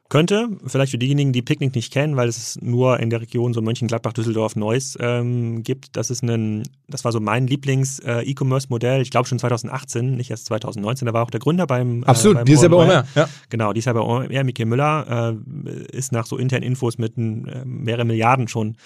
[0.10, 3.62] Könnte, vielleicht für diejenigen, die Picknick nicht kennen, weil es nur in der Region so
[3.62, 5.98] Mönchengladbach, Düsseldorf, Neuss ähm, gibt.
[5.98, 10.46] Das ist ein, das war so mein Lieblings-E-Commerce-Modell, äh, ich glaube schon 2018, nicht erst
[10.46, 12.78] 2019, da war auch der Gründer beim äh, Absolut, äh, beim die ist ja bei
[12.78, 13.06] OMR.
[13.16, 13.28] Ja.
[13.50, 17.18] Genau, die ist ja bei OMR, Michael Müller, äh, ist nach so internen Infos mit
[17.18, 17.22] äh,
[17.66, 18.78] mehreren Milliarden schon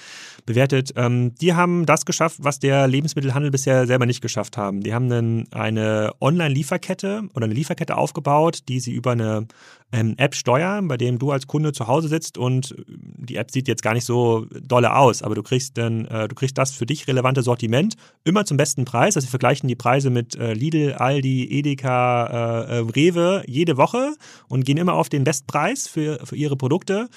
[0.48, 0.92] bewertet.
[0.96, 4.82] Ähm, die haben das geschafft, was der Lebensmittelhandel bisher selber nicht geschafft haben.
[4.82, 9.48] Die haben einen, eine Online-Lieferkette oder eine Lieferkette aufgebaut, die sie über eine
[9.92, 13.68] ähm, App steuern, bei dem du als Kunde zu Hause sitzt und die App sieht
[13.68, 16.86] jetzt gar nicht so dolle aus, aber du kriegst dann, äh, du kriegst das für
[16.86, 19.16] dich relevante Sortiment immer zum besten Preis.
[19.16, 24.14] Also sie vergleichen die Preise mit äh, Lidl, Aldi, Edeka, äh, äh Rewe jede Woche
[24.48, 27.10] und gehen immer auf den Bestpreis für, für ihre Produkte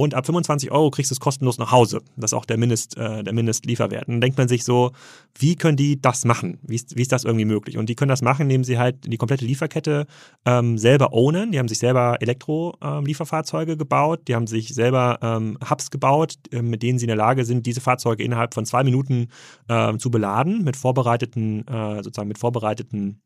[0.00, 2.00] und ab 25 Euro kriegst du es kostenlos nach Hause.
[2.16, 4.08] Das ist auch der, Mindest, äh, der Mindestlieferwert.
[4.08, 4.92] Und dann denkt man sich so,
[5.38, 6.58] wie können die das machen?
[6.62, 7.76] Wie ist, wie ist das irgendwie möglich?
[7.76, 10.06] Und die können das machen, indem sie halt die komplette Lieferkette
[10.46, 11.52] ähm, selber ownen.
[11.52, 14.20] Die haben sich selber Elektro-Lieferfahrzeuge ähm, gebaut.
[14.26, 17.66] Die haben sich selber ähm, Hubs gebaut, äh, mit denen sie in der Lage sind,
[17.66, 19.28] diese Fahrzeuge innerhalb von zwei Minuten
[19.68, 23.20] äh, zu beladen mit vorbereiteten, äh, sozusagen mit vorbereiteten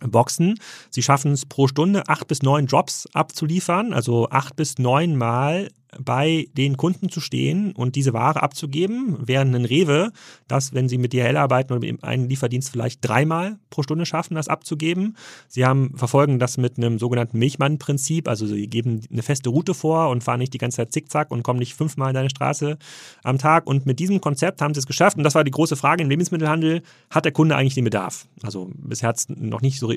[0.00, 0.54] Boxen.
[0.90, 5.68] Sie schaffen es pro Stunde acht bis neun Drops abzuliefern, also acht bis neun Mal
[6.02, 10.12] bei den Kunden zu stehen und diese Ware abzugeben, während ein Rewe
[10.48, 14.34] das, wenn sie mit DHL arbeiten oder mit einem Lieferdienst vielleicht dreimal pro Stunde schaffen,
[14.34, 15.16] das abzugeben.
[15.48, 20.10] Sie haben, verfolgen das mit einem sogenannten Milchmann-Prinzip, also sie geben eine feste Route vor
[20.10, 22.78] und fahren nicht die ganze Zeit zickzack und kommen nicht fünfmal in deine Straße
[23.22, 23.66] am Tag.
[23.66, 25.16] Und mit diesem Konzept haben sie es geschafft.
[25.16, 28.26] Und das war die große Frage im Lebensmittelhandel, hat der Kunde eigentlich den Bedarf?
[28.42, 29.92] Also bisher hat es noch nicht so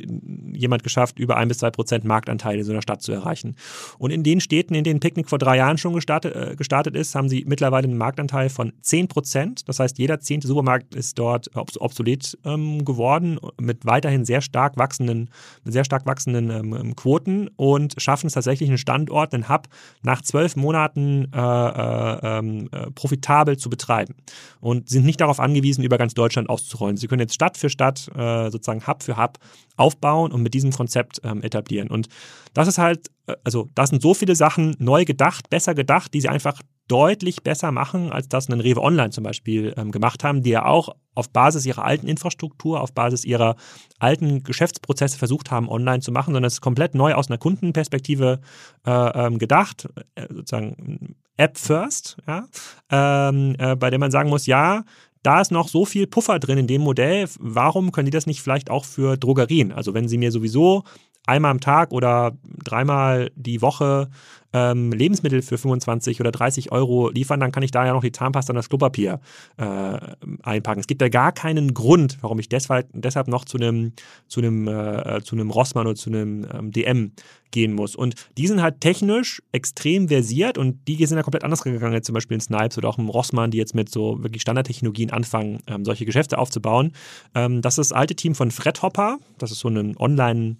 [0.54, 3.56] jemand geschafft, über ein bis zwei Prozent Marktanteil in so einer Stadt zu erreichen.
[3.98, 6.96] Und in den Städten, in denen Picknick vor drei Jahren schon schon gestartet, äh, gestartet
[6.96, 9.68] ist, haben sie mittlerweile einen Marktanteil von 10 Prozent.
[9.68, 15.30] Das heißt, jeder zehnte Supermarkt ist dort obsolet ähm, geworden, mit weiterhin sehr stark wachsenden,
[15.64, 19.68] sehr stark wachsenden ähm, ähm, Quoten und schaffen es tatsächlich, einen Standort, einen Hub
[20.02, 24.16] nach zwölf Monaten äh, äh, ähm, äh, profitabel zu betreiben
[24.60, 26.98] und sind nicht darauf angewiesen, über ganz Deutschland auszurollen.
[26.98, 29.38] Sie können jetzt Stadt für Stadt äh, sozusagen Hub für Hub
[29.78, 31.90] aufbauen und mit diesem Konzept ähm, etablieren.
[31.90, 32.08] Und
[32.54, 36.22] das ist halt, äh, also das sind so viele Sachen neu gedacht, besser gedacht, die
[36.22, 40.42] sie einfach deutlich besser machen, als das ein Rewe Online zum Beispiel ähm, gemacht haben,
[40.42, 43.56] die ja auch auf Basis ihrer alten Infrastruktur, auf Basis ihrer
[44.00, 48.40] alten Geschäftsprozesse versucht haben, online zu machen, sondern es ist komplett neu aus einer Kundenperspektive
[48.86, 52.48] äh, ähm, gedacht, äh, sozusagen App First, ja,
[52.90, 54.84] ähm, äh, bei dem man sagen muss, ja,
[55.28, 57.28] da ist noch so viel Puffer drin in dem Modell.
[57.38, 59.74] Warum können die das nicht vielleicht auch für Drogerien?
[59.74, 60.86] Also wenn sie mir sowieso
[61.28, 64.10] einmal am Tag oder dreimal die Woche
[64.54, 68.12] ähm, Lebensmittel für 25 oder 30 Euro liefern, dann kann ich da ja noch die
[68.12, 69.20] Zahnpasta und das Klopapier
[69.58, 69.98] äh,
[70.42, 70.80] einpacken.
[70.80, 73.94] Es gibt ja gar keinen Grund, warum ich deshalb, deshalb noch zu einem
[74.28, 77.12] zu einem äh, zu einem Rossmann oder zu einem ähm, DM
[77.52, 77.96] gehen muss.
[77.96, 82.14] Und die sind halt technisch extrem versiert und die sind ja komplett anders gegangen, zum
[82.14, 85.86] Beispiel in Snipes oder auch im Rossmann, die jetzt mit so wirklich Standardtechnologien anfangen, ähm,
[85.86, 86.94] solche Geschäfte aufzubauen.
[87.36, 90.58] Ähm, das ist das alte Team von Fred Hopper, das ist so ein Online-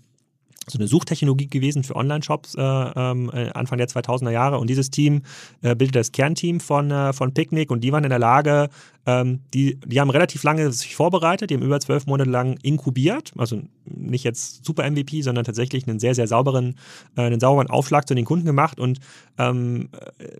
[0.70, 4.60] so eine Suchtechnologie gewesen für Online-Shops äh, ähm, äh, Anfang der 2000er Jahre.
[4.60, 5.22] Und dieses Team
[5.62, 8.70] äh, bildet das Kernteam von, äh, von Picnic und die waren in der Lage,
[9.08, 13.32] ähm, die, die haben relativ lange sich vorbereitet, die haben über zwölf Monate lang inkubiert,
[13.38, 16.76] also nicht jetzt super MVP, sondern tatsächlich einen sehr, sehr sauberen,
[17.16, 18.82] äh, einen sauberen Aufschlag zu den Kunden gemacht.
[18.82, 19.00] Und
[19.38, 19.88] ähm,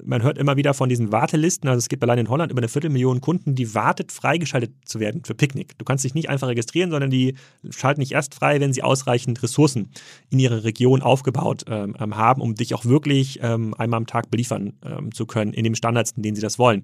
[0.04, 2.68] man hört immer wieder von diesen Wartelisten, also es gibt allein in Holland über eine
[2.68, 5.78] Viertelmillion Kunden, die wartet, freigeschaltet zu werden für Picknick.
[5.78, 7.36] Du kannst dich nicht einfach registrieren, sondern die
[7.70, 9.92] schalten nicht erst frei, wenn sie ausreichend Ressourcen
[10.30, 14.74] in ihrer Region aufgebaut ähm, haben, um dich auch wirklich ähm, einmal am Tag beliefern
[14.84, 16.84] ähm, zu können, in den Standards, in denen sie das wollen.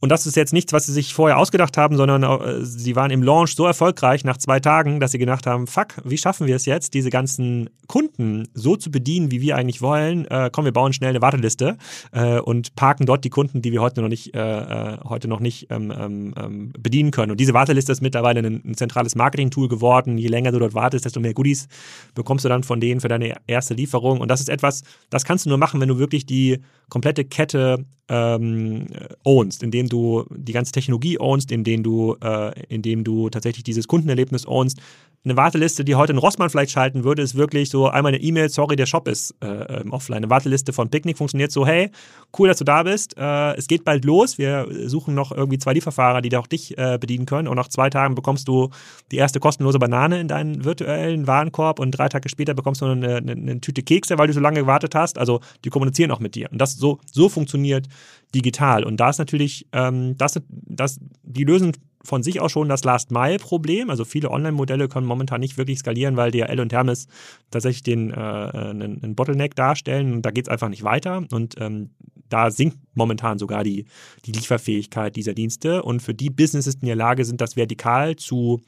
[0.00, 3.10] Und das ist jetzt nichts, was sie sich vorher ausgedacht haben, sondern äh, sie waren
[3.10, 6.54] im Launch so erfolgreich nach zwei Tagen, dass sie gedacht haben, fuck, wie schaffen wir
[6.54, 10.24] es jetzt, diese ganzen Kunden so zu bedienen, wie wir eigentlich wollen?
[10.26, 11.76] Äh, komm, wir bauen schnell eine Warteliste
[12.12, 15.40] äh, und parken dort die Kunden, die wir heute noch nicht, äh, äh heute noch
[15.40, 17.32] nicht ähm, ähm, ähm, bedienen können.
[17.32, 20.16] Und diese Warteliste ist mittlerweile ein, ein zentrales Marketing-Tool geworden.
[20.16, 21.66] Je länger du dort wartest, desto mehr Goodies
[22.14, 24.20] bekommst du dann von denen für deine erste Lieferung.
[24.20, 27.84] Und das ist etwas, das kannst du nur machen, wenn du wirklich die komplette Kette
[28.08, 28.86] ähm,
[29.24, 34.46] ownst, indem du die ganze Technologie ownst, indem du, äh, indem du tatsächlich dieses Kundenerlebnis
[34.46, 34.80] ownst,
[35.24, 38.48] eine Warteliste, die heute ein Rossmann vielleicht schalten würde, ist wirklich so einmal eine E-Mail,
[38.48, 40.18] sorry, der Shop ist äh, ähm, offline.
[40.18, 41.90] Eine Warteliste von Picknick funktioniert so, hey,
[42.38, 43.16] cool, dass du da bist.
[43.18, 44.38] Äh, es geht bald los.
[44.38, 47.48] Wir suchen noch irgendwie zwei Lieferfahrer, die auch dich äh, bedienen können.
[47.48, 48.70] Und nach zwei Tagen bekommst du
[49.10, 53.16] die erste kostenlose Banane in deinen virtuellen Warenkorb und drei Tage später bekommst du eine,
[53.16, 55.18] eine, eine Tüte Kekse, weil du so lange gewartet hast.
[55.18, 56.48] Also die kommunizieren auch mit dir.
[56.52, 57.88] Und das so, so funktioniert
[58.34, 58.84] digital.
[58.84, 61.72] Und da ist natürlich, ähm, das, das, die lösen
[62.08, 63.90] von sich aus schon das Last-Mile-Problem.
[63.90, 67.06] Also viele Online-Modelle können momentan nicht wirklich skalieren, weil DHL und Hermes
[67.50, 71.24] tatsächlich den, äh, einen, einen, Bottleneck darstellen und da geht es einfach nicht weiter.
[71.30, 71.90] Und ähm,
[72.28, 73.84] da sinkt momentan sogar die,
[74.24, 75.82] die Lieferfähigkeit dieser Dienste.
[75.82, 78.60] Und für die Businesses, die in der Lage sind, das vertikal zu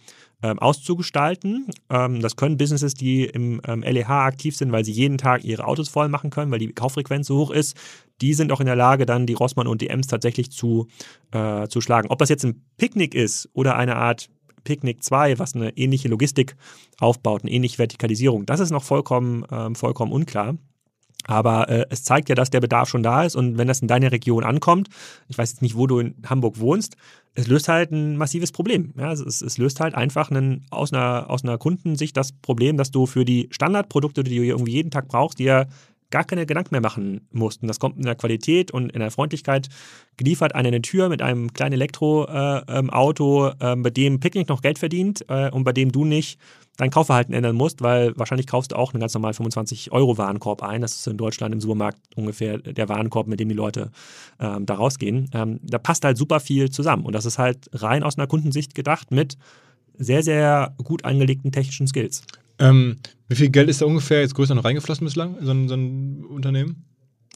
[0.42, 1.66] ähm, auszugestalten.
[1.90, 5.66] Ähm, das können Businesses, die im ähm, LEH aktiv sind, weil sie jeden Tag ihre
[5.66, 7.76] Autos voll machen können, weil die Kauffrequenz so hoch ist.
[8.20, 10.88] Die sind auch in der Lage, dann die Rossmann und DMs tatsächlich zu,
[11.32, 12.08] äh, zu schlagen.
[12.10, 14.28] Ob das jetzt ein Picknick ist oder eine Art
[14.64, 16.56] Picknick 2, was eine ähnliche Logistik
[16.98, 20.56] aufbaut, eine ähnliche Vertikalisierung, das ist noch vollkommen, ähm, vollkommen unklar.
[21.26, 23.88] Aber äh, es zeigt ja, dass der Bedarf schon da ist und wenn das in
[23.88, 24.88] deiner Region ankommt,
[25.28, 26.96] ich weiß jetzt nicht, wo du in Hamburg wohnst,
[27.34, 28.92] es löst halt ein massives Problem.
[28.98, 32.90] Ja, es, es, löst halt einfach einen, aus, einer, aus einer Kundensicht das Problem, dass
[32.90, 35.68] du für die Standardprodukte, die du irgendwie jeden Tag brauchst, dir
[36.10, 37.66] gar keine Gedanken mehr machen mussten.
[37.66, 39.68] Das kommt in der Qualität und in der Freundlichkeit
[40.16, 44.78] geliefert an eine Tür mit einem kleinen Elektroauto, äh, äh, bei dem Picknick noch Geld
[44.78, 46.38] verdient äh, und bei dem du nicht
[46.76, 50.62] dein Kaufverhalten ändern musst, weil wahrscheinlich kaufst du auch einen ganz normalen 25 Euro Warenkorb
[50.62, 50.80] ein.
[50.80, 53.90] Das ist in Deutschland im Supermarkt ungefähr der Warenkorb, mit dem die Leute
[54.40, 55.30] ähm, da rausgehen.
[55.34, 58.74] Ähm, da passt halt super viel zusammen und das ist halt rein aus einer Kundensicht
[58.74, 59.36] gedacht mit
[59.98, 62.22] sehr, sehr gut angelegten technischen Skills.
[62.60, 65.74] Ähm, wie viel Geld ist da ungefähr jetzt größer noch reingeflossen bislang, so ein, so
[65.74, 66.84] ein Unternehmen?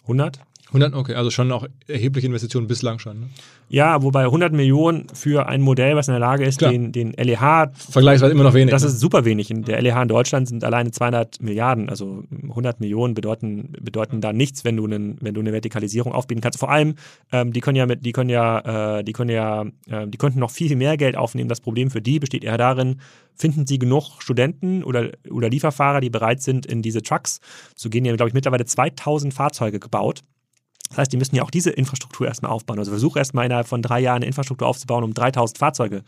[0.02, 0.40] 100?
[0.68, 3.20] 100, okay, also schon auch erhebliche Investitionen bislang schon.
[3.20, 3.27] Ne?
[3.68, 7.70] Ja, wobei 100 Millionen für ein Modell, was in der Lage ist, den, den LEH.
[7.90, 8.72] Vergleichsweise immer noch wenig.
[8.72, 8.88] Das ne?
[8.88, 9.48] ist super wenig.
[9.50, 11.88] Der LEH in Deutschland sind alleine 200 Milliarden.
[11.88, 16.40] Also 100 Millionen bedeuten, bedeuten da nichts, wenn du, einen, wenn du eine Vertikalisierung aufbieten
[16.40, 16.59] kannst.
[16.59, 16.94] Vor allem,
[17.31, 20.40] ähm, die können ja mit, die können ja, äh, die können ja, äh, die könnten
[20.40, 21.48] noch viel, viel mehr Geld aufnehmen.
[21.48, 23.00] Das Problem für die besteht eher darin,
[23.37, 27.40] finden sie genug Studenten oder, oder Lieferfahrer, die bereit sind, in diese Trucks
[27.77, 28.05] zu gehen.
[28.05, 30.22] Die haben, glaube ich, mittlerweile 2000 Fahrzeuge gebaut.
[30.90, 32.79] Das heißt, die müssen ja auch diese Infrastruktur erstmal aufbauen.
[32.79, 36.03] Also versuche erstmal innerhalb von drei Jahren eine Infrastruktur aufzubauen, um 3000 Fahrzeuge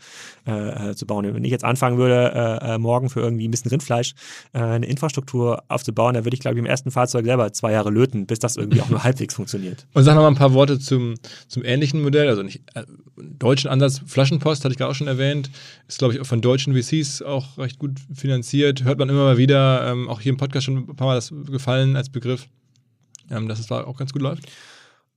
[0.45, 1.33] äh, äh, zu bauen.
[1.33, 4.13] Wenn ich jetzt anfangen würde, äh, äh, morgen für irgendwie ein bisschen Rindfleisch
[4.53, 7.89] äh, eine Infrastruktur aufzubauen, dann würde ich, glaube ich, im ersten Fahrzeug selber zwei Jahre
[7.89, 9.85] löten, bis das irgendwie auch nur halbwegs funktioniert.
[9.93, 11.15] Und sag noch mal ein paar Worte zum,
[11.47, 12.83] zum ähnlichen Modell, also nicht äh,
[13.17, 14.01] deutschen Ansatz.
[14.05, 15.49] Flaschenpost, hatte ich gerade auch schon erwähnt,
[15.87, 18.83] ist, glaube ich, von deutschen VCs auch recht gut finanziert.
[18.85, 21.33] Hört man immer mal wieder, ähm, auch hier im Podcast schon ein paar Mal das
[21.47, 22.47] gefallen als Begriff
[23.31, 24.47] ähm, dass es da auch ganz gut läuft?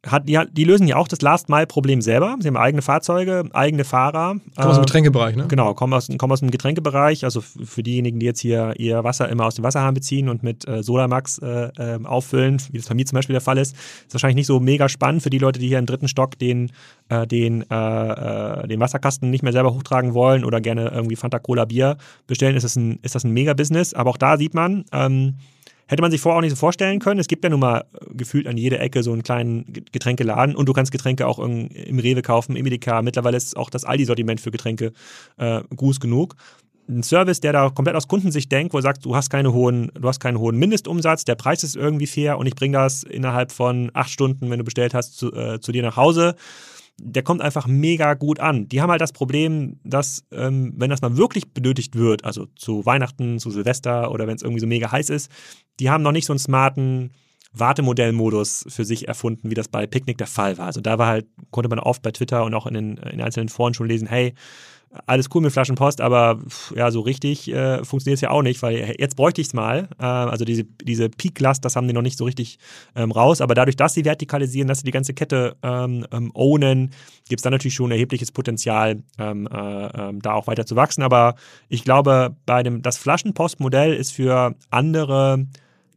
[0.06, 2.36] hat, die, die lösen ja auch das Last-Mile-Problem selber.
[2.40, 4.36] Sie haben eigene Fahrzeuge, eigene Fahrer.
[4.56, 5.46] Kommen aus dem Getränkebereich, ne?
[5.46, 7.24] Genau, kommen aus, kommen aus dem Getränkebereich.
[7.24, 10.66] Also für diejenigen, die jetzt hier ihr Wasser immer aus dem Wasserhahn beziehen und mit
[10.66, 14.14] äh, Solamax äh, äh, auffüllen, wie das bei mir zum Beispiel der Fall ist, ist
[14.14, 16.72] wahrscheinlich nicht so mega spannend für die Leute, die hier im dritten Stock den,
[17.10, 17.74] äh, den, äh,
[18.62, 22.56] äh, den Wasserkasten nicht mehr selber hochtragen wollen oder gerne irgendwie Fanta Cola Bier bestellen,
[22.56, 23.92] ist das ein, ist das ein Mega-Business.
[23.92, 25.34] Aber auch da sieht man, ähm,
[25.90, 27.18] Hätte man sich vorher auch nicht so vorstellen können.
[27.18, 30.72] Es gibt ja nun mal gefühlt an jeder Ecke so einen kleinen Getränkeladen und du
[30.72, 33.02] kannst Getränke auch im Rewe kaufen, im Edeka.
[33.02, 34.92] Mittlerweile ist auch das Aldi-Sortiment für Getränke
[35.36, 36.36] äh, groß genug.
[36.88, 39.90] Ein Service, der da komplett aus Kundensicht denkt, wo er sagt, du hast, keine hohen,
[40.00, 43.50] du hast keinen hohen Mindestumsatz, der Preis ist irgendwie fair und ich bringe das innerhalb
[43.50, 46.36] von acht Stunden, wenn du bestellt hast, zu, äh, zu dir nach Hause
[47.02, 48.68] der kommt einfach mega gut an.
[48.68, 52.84] Die haben halt das Problem, dass, ähm, wenn das mal wirklich benötigt wird, also zu
[52.84, 55.30] Weihnachten, zu Silvester oder wenn es irgendwie so mega heiß ist,
[55.80, 57.10] die haben noch nicht so einen smarten
[57.52, 60.66] Wartemodellmodus für sich erfunden, wie das bei Picknick der Fall war.
[60.66, 63.48] Also da war halt, konnte man oft bei Twitter und auch in den, in einzelnen
[63.48, 64.34] Foren schon lesen, hey,
[65.06, 66.40] alles cool mit Flaschenpost, aber
[66.74, 69.88] ja, so richtig äh, funktioniert es ja auch nicht, weil jetzt bräuchte ich es mal.
[70.00, 72.58] Äh, also diese, diese Peak-Last, das haben die noch nicht so richtig
[72.96, 76.90] ähm, raus, aber dadurch, dass sie vertikalisieren, dass sie die ganze Kette ähm, ähm, ownen,
[77.28, 81.02] gibt es dann natürlich schon erhebliches Potenzial, ähm, äh, ähm, da auch weiter zu wachsen.
[81.02, 81.36] Aber
[81.68, 85.46] ich glaube, bei dem, das Flaschenpost-Modell ist für andere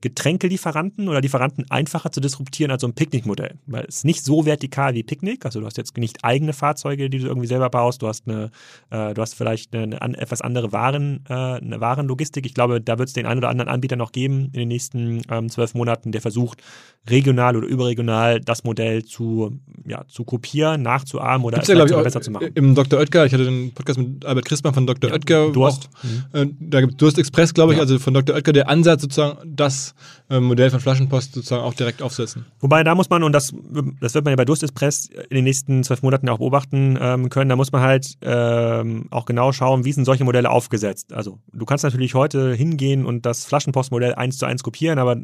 [0.04, 3.56] Getränkelieferanten oder Lieferanten einfacher zu disruptieren als so ein Picknick-Modell.
[3.68, 5.46] Weil es ist nicht so vertikal wie Picknick.
[5.46, 8.02] Also du hast jetzt nicht eigene Fahrzeuge, die du irgendwie selber baust.
[8.02, 8.52] Du hast eine,
[8.90, 12.46] äh, du hast vielleicht eine, eine etwas andere Waren, äh, eine Warenlogistik.
[12.46, 15.22] Ich glaube, da wird es den einen oder anderen Anbieter noch geben in den nächsten
[15.32, 16.62] ähm, zwölf Monaten, der versucht,
[17.10, 22.32] regional oder überregional das Modell zu, ja, zu kopieren, nachzuahmen oder ja, ich, besser zu
[22.32, 22.50] machen.
[22.56, 23.00] Im Dr.
[23.00, 25.10] Oetker, ich hatte den Podcast mit Albert Christmann von Dr.
[25.10, 25.52] Ja, Oetker.
[25.52, 25.90] Durst.
[25.94, 26.24] Auch, mhm.
[26.34, 27.84] äh, da gibt Durst Express, glaube ich, ja.
[27.84, 28.36] also von Dr.
[28.36, 29.93] Oetker der Ansatz sozusagen, das
[30.30, 32.46] äh, Modell von Flaschenpost sozusagen auch direkt aufsetzen.
[32.60, 33.54] Wobei da muss man, und das,
[34.00, 37.50] das wird man ja bei Durstexpress in den nächsten zwölf Monaten auch beobachten ähm, können,
[37.50, 41.14] da muss man halt ähm, auch genau schauen, wie sind solche Modelle aufgesetzt.
[41.14, 45.18] Also du kannst natürlich heute hingehen und das Flaschenpostmodell eins zu eins kopieren, aber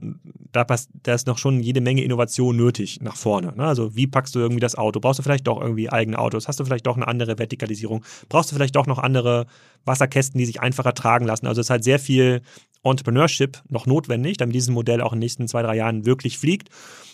[0.51, 3.53] da, passt, da ist noch schon jede Menge Innovation nötig nach vorne.
[3.55, 3.63] Ne?
[3.63, 4.99] Also wie packst du irgendwie das Auto?
[4.99, 6.47] Brauchst du vielleicht doch irgendwie eigene Autos?
[6.47, 8.03] Hast du vielleicht doch eine andere Vertikalisierung?
[8.27, 9.45] Brauchst du vielleicht doch noch andere
[9.85, 11.47] Wasserkästen, die sich einfacher tragen lassen?
[11.47, 12.41] Also es ist halt sehr viel
[12.83, 16.69] Entrepreneurship noch notwendig, damit dieses Modell auch in den nächsten zwei, drei Jahren wirklich fliegt.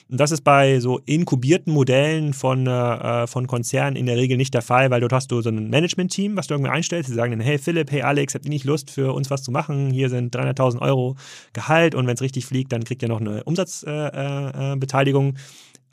[0.07, 4.53] Und das ist bei so inkubierten Modellen von, äh, von Konzernen in der Regel nicht
[4.53, 7.09] der Fall, weil dort hast du so ein Management-Team, was du irgendwie einstellst.
[7.09, 9.49] Sie sagen dann, hey Philipp, hey Alex, habt ihr nicht Lust für uns was zu
[9.51, 9.89] machen?
[9.89, 11.15] Hier sind 300.000 Euro
[11.53, 15.29] Gehalt und wenn es richtig fliegt, dann kriegt ihr noch eine Umsatzbeteiligung.
[15.29, 15.41] Äh, äh,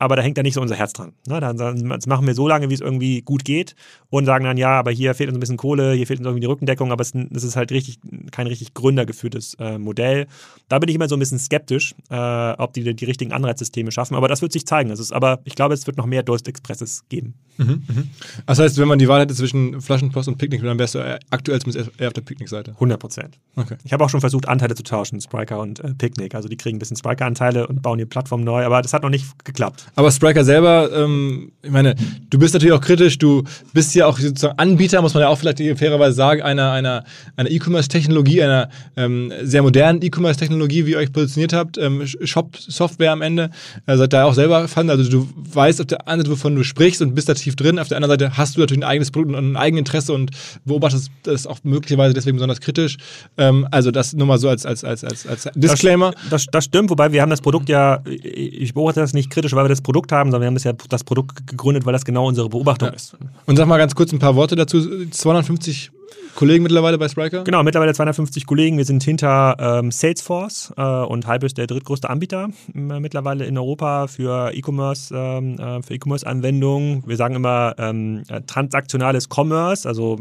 [0.03, 1.13] aber da hängt ja nicht so unser Herz dran.
[1.29, 1.39] Ne?
[1.39, 3.77] Dann, das machen wir so lange, wie es irgendwie gut geht
[4.11, 6.41] und sagen dann, ja, aber hier fehlt uns ein bisschen Kohle, hier fehlt uns irgendwie
[6.41, 8.01] die Rückendeckung, aber es, es ist halt richtig,
[8.33, 10.27] kein richtig gründergeführtes äh, Modell.
[10.69, 14.17] Da bin ich immer so ein bisschen skeptisch, äh, ob die die richtigen Anreizsysteme schaffen,
[14.17, 14.91] aber das wird sich zeigen.
[14.91, 17.35] Das ist, aber ich glaube, es wird noch mehr Durst Expresses geben.
[17.59, 18.03] Mhm, mh.
[18.47, 21.61] Das heißt, wenn man die Wahl hätte zwischen Flaschenpost und Picknick, dann wärst du aktuell
[21.61, 22.73] zumindest eher auf der Picknick-Seite.
[22.73, 23.39] 100 Prozent.
[23.57, 23.77] Okay.
[23.85, 26.35] Ich habe auch schon versucht, Anteile zu tauschen, Spriker und äh, Picknick.
[26.35, 29.11] Also die kriegen ein bisschen Spriker-Anteile und bauen die Plattform neu, aber das hat noch
[29.11, 29.92] nicht geklappt.
[29.95, 31.95] Aber Spriker selber, ähm, ich meine,
[32.31, 35.39] du bist natürlich auch kritisch, du bist ja auch sozusagen Anbieter, muss man ja auch
[35.39, 37.05] vielleicht fairerweise sagen, einer, einer,
[37.37, 43.21] einer E-Commerce-Technologie, einer ähm, sehr modernen E-Commerce-Technologie, wie ihr euch positioniert habt, ähm, Shop-Software am
[43.21, 43.51] Ende,
[43.87, 44.91] äh, seid da auch selber fand.
[44.91, 47.79] Also du weißt auf der einen Seite, wovon du sprichst und bist da tief drin,
[47.79, 50.31] auf der anderen Seite hast du natürlich ein eigenes Produkt und ein Eigeninteresse und
[50.65, 52.97] beobachtest das auch möglicherweise deswegen besonders kritisch.
[53.37, 56.13] Ähm, also das nur mal so als, als, als, als, als Disclaimer.
[56.13, 59.53] Das, das, das stimmt, wobei wir haben das Produkt ja, ich beobachte das nicht kritisch,
[59.53, 62.05] weil wir das Produkt haben, sondern wir haben das ja das Produkt gegründet, weil das
[62.05, 62.95] genau unsere Beobachtung ja.
[62.95, 63.17] ist.
[63.47, 65.07] Und sag mal ganz kurz ein paar Worte dazu.
[65.07, 65.91] 250
[66.35, 67.45] Kollegen mittlerweile bei Spriker?
[67.45, 68.79] Genau, mittlerweile 250 Kollegen.
[68.79, 73.59] Wir sind hinter ähm, Salesforce äh, und Hype ist der drittgrößte Anbieter äh, mittlerweile in
[73.59, 77.05] Europa für E-Commerce, ähm, äh, für E-Commerce-Anwendungen.
[77.07, 79.87] Wir sagen immer ähm, äh, transaktionales Commerce.
[79.87, 80.19] Also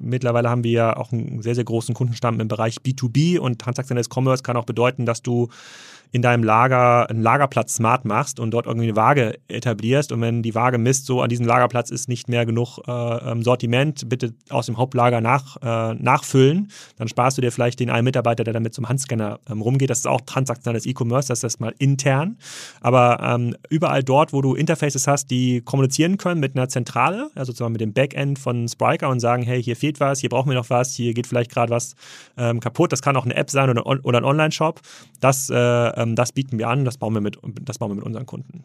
[0.00, 4.08] mittlerweile haben wir ja auch einen sehr, sehr großen Kundenstamm im Bereich B2B und transaktionales
[4.14, 5.48] Commerce kann auch bedeuten, dass du
[6.12, 10.42] in deinem Lager einen Lagerplatz smart machst und dort irgendwie eine Waage etablierst und wenn
[10.42, 14.34] die Waage misst, so an diesem Lagerplatz ist nicht mehr genug äh, ähm, Sortiment, bitte
[14.50, 18.54] aus dem Hauptlager nach, äh, nachfüllen, dann sparst du dir vielleicht den einen Mitarbeiter, der
[18.54, 19.90] damit zum Handscanner ähm, rumgeht.
[19.90, 22.38] Das ist auch transaktionales E-Commerce, das ist erstmal intern.
[22.80, 27.52] Aber ähm, überall dort, wo du Interfaces hast, die kommunizieren können mit einer Zentrale, also
[27.52, 30.56] sozusagen mit dem Backend von Spriker und sagen, hey, hier fehlt was, hier brauchen wir
[30.56, 31.94] noch was, hier geht vielleicht gerade was
[32.36, 32.92] ähm, kaputt.
[32.92, 34.80] Das kann auch eine App sein oder, oder ein Online-Shop.
[35.20, 35.54] Das äh,
[35.96, 38.64] ähm, das bieten wir an, das bauen wir mit, das bauen wir mit unseren Kunden.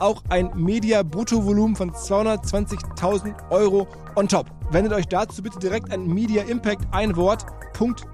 [0.00, 4.46] auch ein Media-Bruttovolumen von 220.000 Euro on top.
[4.70, 7.46] Wendet euch dazu bitte direkt an Media Impact ein Wort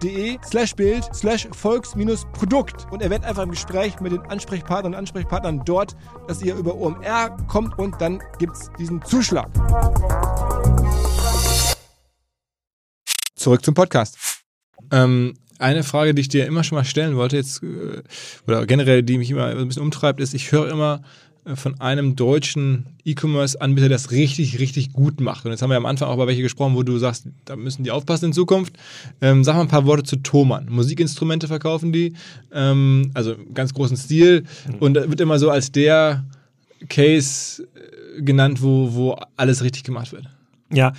[0.02, 5.62] de slash Bild slash Volks-Produkt und erwähnt einfach im Gespräch mit den Ansprechpartnern und Ansprechpartnern
[5.64, 5.94] dort,
[6.26, 9.48] dass ihr über OMR kommt und dann gibt es diesen Zuschlag.
[13.34, 14.16] Zurück zum Podcast.
[14.90, 18.02] Ähm, eine Frage, die ich dir immer schon mal stellen wollte, jetzt, äh,
[18.46, 21.02] oder generell, die mich immer ein bisschen umtreibt, ist, ich höre immer,
[21.56, 25.44] von einem deutschen E-Commerce-Anbieter, das richtig, richtig gut macht.
[25.44, 27.84] Und jetzt haben wir am Anfang auch über welche gesprochen, wo du sagst, da müssen
[27.84, 28.74] die aufpassen in Zukunft.
[29.20, 30.66] Ähm, sag mal ein paar Worte zu Thomann.
[30.70, 32.14] Musikinstrumente verkaufen die,
[32.52, 34.44] ähm, also ganz großen Stil.
[34.66, 34.74] Mhm.
[34.80, 36.24] Und wird immer so als der
[36.88, 40.28] Case äh, genannt, wo, wo alles richtig gemacht wird.
[40.72, 40.92] Ja,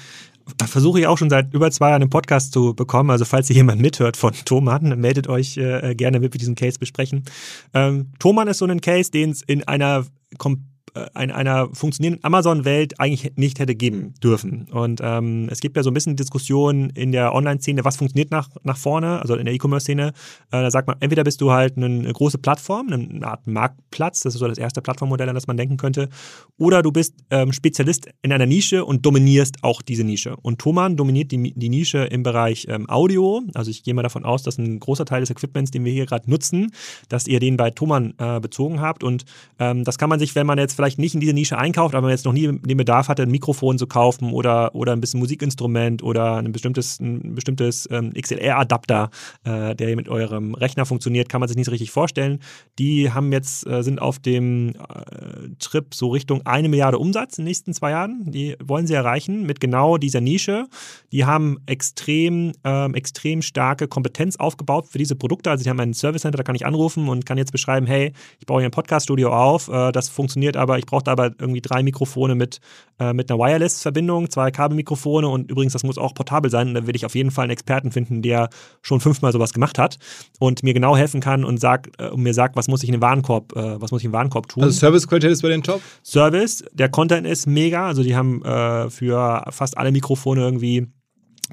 [0.66, 3.10] versuche ich auch schon seit über zwei Jahren einen Podcast zu bekommen.
[3.10, 6.80] Also falls ihr jemand mithört von Thomann, meldet euch äh, gerne, damit wir diesen Case
[6.80, 7.24] besprechen.
[7.74, 10.06] Ähm, Thomann ist so ein Case, den es in einer
[10.38, 14.68] kom äh, in einer funktionierenden Amazon-Welt eigentlich nicht hätte geben dürfen.
[14.72, 18.50] Und ähm, es gibt ja so ein bisschen Diskussionen in der Online-Szene, was funktioniert nach,
[18.64, 20.08] nach vorne, also in der E-Commerce-Szene.
[20.08, 20.12] Äh,
[20.52, 24.40] da sagt man, entweder bist du halt eine große Plattform, eine Art Marktplatz, das ist
[24.40, 26.10] so das erste Plattformmodell, an das man denken könnte,
[26.58, 30.36] oder du bist ähm, Spezialist in einer Nische und dominierst auch diese Nische.
[30.42, 33.42] Und Thomann dominiert die, die Nische im Bereich ähm, Audio.
[33.54, 36.06] Also ich gehe mal davon aus, dass ein großer Teil des Equipments, den wir hier
[36.06, 36.72] gerade nutzen,
[37.08, 39.04] dass ihr den bei Thomann äh, bezogen habt.
[39.04, 39.26] Und
[39.60, 42.04] ähm, das kann man sich, wenn man jetzt vielleicht nicht in diese Nische einkauft, aber
[42.04, 45.20] man jetzt noch nie den Bedarf hatte, ein Mikrofon zu kaufen oder, oder ein bisschen
[45.20, 49.10] Musikinstrument oder ein bestimmtes, ein bestimmtes ähm, XLR-Adapter,
[49.44, 52.40] äh, der mit eurem Rechner funktioniert, kann man sich nicht so richtig vorstellen.
[52.80, 57.44] Die haben jetzt, äh, sind auf dem äh, Trip so Richtung eine Milliarde Umsatz in
[57.44, 58.32] den nächsten zwei Jahren.
[58.32, 60.68] Die wollen sie erreichen mit genau dieser Nische.
[61.12, 65.52] Die haben extrem, ähm, extrem starke Kompetenz aufgebaut für diese Produkte.
[65.52, 68.14] Also sie haben ein Service Center, da kann ich anrufen und kann jetzt beschreiben, hey,
[68.40, 71.82] ich baue hier ein Podcast-Studio auf, äh, das funktioniert aber, ich brauche aber irgendwie drei
[71.82, 72.60] Mikrofone mit,
[73.00, 76.70] äh, mit einer Wireless-Verbindung, zwei Kabelmikrofone und übrigens, das muss auch portabel sein.
[76.70, 78.50] Und da will ich auf jeden Fall einen Experten finden, der
[78.82, 79.98] schon fünfmal sowas gemacht hat
[80.40, 82.94] und mir genau helfen kann und, sagt, äh, und mir sagt, was muss ich in
[82.94, 84.64] den Warenkorb, äh, was muss ich im Warenkorb tun.
[84.64, 85.82] Also Service-Qualität ist bei den Top?
[86.04, 87.88] Service, der Content ist mega.
[87.88, 90.88] Also die haben äh, für fast alle Mikrofone irgendwie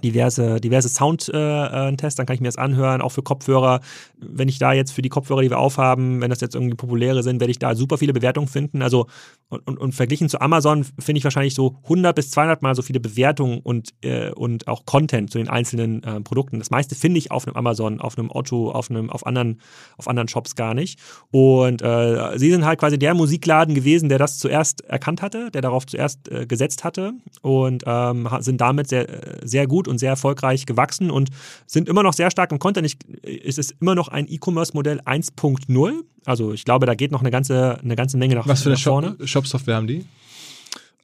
[0.03, 3.81] diverse, diverse Soundtests, äh, äh dann kann ich mir das anhören, auch für Kopfhörer.
[4.19, 7.23] Wenn ich da jetzt für die Kopfhörer, die wir aufhaben, wenn das jetzt irgendwie populäre
[7.23, 8.83] sind, werde ich da super viele Bewertungen finden.
[8.83, 9.07] Also
[9.49, 12.83] und, und, und verglichen zu Amazon finde ich wahrscheinlich so 100 bis 200 Mal so
[12.83, 16.59] viele Bewertungen und, äh, und auch Content zu den einzelnen äh, Produkten.
[16.59, 19.61] Das meiste finde ich auf einem Amazon, auf einem Otto, auf einem, auf anderen,
[19.99, 20.99] auf anderen Shops gar nicht.
[21.31, 25.63] Und äh, sie sind halt quasi der Musikladen gewesen, der das zuerst erkannt hatte, der
[25.63, 29.07] darauf zuerst äh, gesetzt hatte und ähm, sind damit sehr,
[29.43, 31.31] sehr gut und sehr erfolgreich gewachsen und
[31.67, 32.87] sind immer noch sehr stark im Content.
[32.87, 32.97] Ich,
[33.45, 37.79] es ist immer noch ein E-Commerce-Modell 1.0 also ich glaube, da geht noch eine ganze,
[37.83, 39.17] eine ganze Menge nach, Was für eine vorne.
[39.25, 40.05] Shop-Software haben die?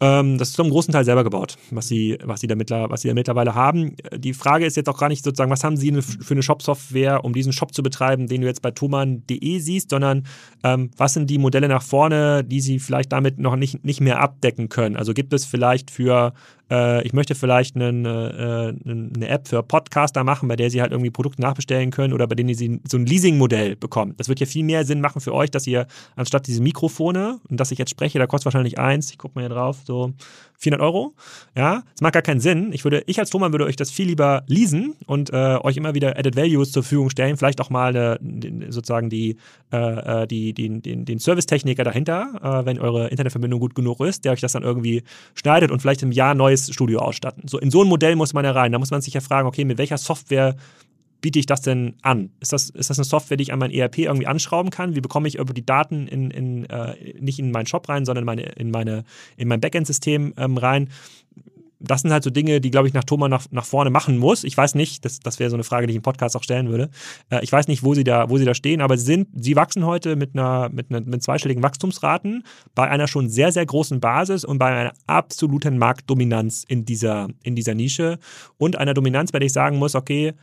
[0.01, 2.57] Ähm, das ist zum großen Teil selber gebaut, was sie, was sie, da,
[2.91, 3.95] was sie da mittlerweile haben.
[4.17, 7.33] Die Frage ist jetzt auch gar nicht sozusagen, was haben sie für eine Shop-Software, um
[7.33, 10.25] diesen Shop zu betreiben, den du jetzt bei thoman.de siehst, sondern
[10.65, 14.21] ähm, was sind die Modelle nach vorne, die sie vielleicht damit noch nicht, nicht mehr
[14.21, 14.97] abdecken können.
[14.97, 16.35] Also gibt es vielleicht für
[16.73, 20.93] äh, ich möchte vielleicht einen, äh, eine App für Podcaster machen, bei der sie halt
[20.93, 24.15] irgendwie Produkte nachbestellen können oder bei denen sie so ein Leasing-Modell bekommen.
[24.17, 27.61] Das wird ja viel mehr Sinn machen für euch, dass ihr anstatt diese Mikrofone, und
[27.61, 30.13] dass ich jetzt spreche, da kostet wahrscheinlich eins, ich gucke mal hier drauf, so
[30.63, 31.15] 400 Euro.
[31.57, 32.73] Ja, das macht gar keinen Sinn.
[32.73, 35.95] Ich würde, ich als Thomas würde euch das viel lieber leasen und äh, euch immer
[35.95, 37.37] wieder Added Values zur Verfügung stellen.
[37.37, 38.19] Vielleicht auch mal eine,
[38.71, 39.37] sozusagen die,
[39.73, 44.25] äh, äh, die, die, den, den Servicetechniker dahinter, äh, wenn eure Internetverbindung gut genug ist,
[44.25, 45.03] der euch das dann irgendwie
[45.35, 47.49] schneidet und vielleicht im Jahr neues Studio ausstatten.
[47.49, 48.71] So, in so ein Modell muss man ja rein.
[48.71, 50.55] Da muss man sich ja fragen, okay, mit welcher Software
[51.23, 52.31] biete ich das denn an?
[52.41, 54.95] Ist das, ist das eine Software, die ich an mein ERP irgendwie anschrauben kann?
[54.95, 58.23] Wie bekomme ich über die Daten in, in, äh, nicht in meinen Shop rein, sondern
[58.23, 59.05] in, meine, in, meine,
[59.39, 60.91] in mein Backend-System ähm, rein?
[61.83, 64.45] das sind halt so Dinge, die, glaube ich, nach Thomas nach, nach vorne machen muss.
[64.45, 66.69] Ich weiß nicht, das, das wäre so eine Frage, die ich im Podcast auch stellen
[66.69, 66.91] würde.
[67.31, 69.57] Äh, ich weiß nicht, wo sie da, wo sie da stehen, aber sie sind, sie
[69.57, 72.45] wachsen heute mit einer, mit einer, mit zweistelligen Wachstumsraten
[72.75, 77.57] bei einer schon sehr, sehr großen Basis und bei einer absoluten Marktdominanz in dieser, in
[77.57, 78.19] dieser Nische
[78.59, 80.35] und einer Dominanz, bei der ich sagen muss, okay,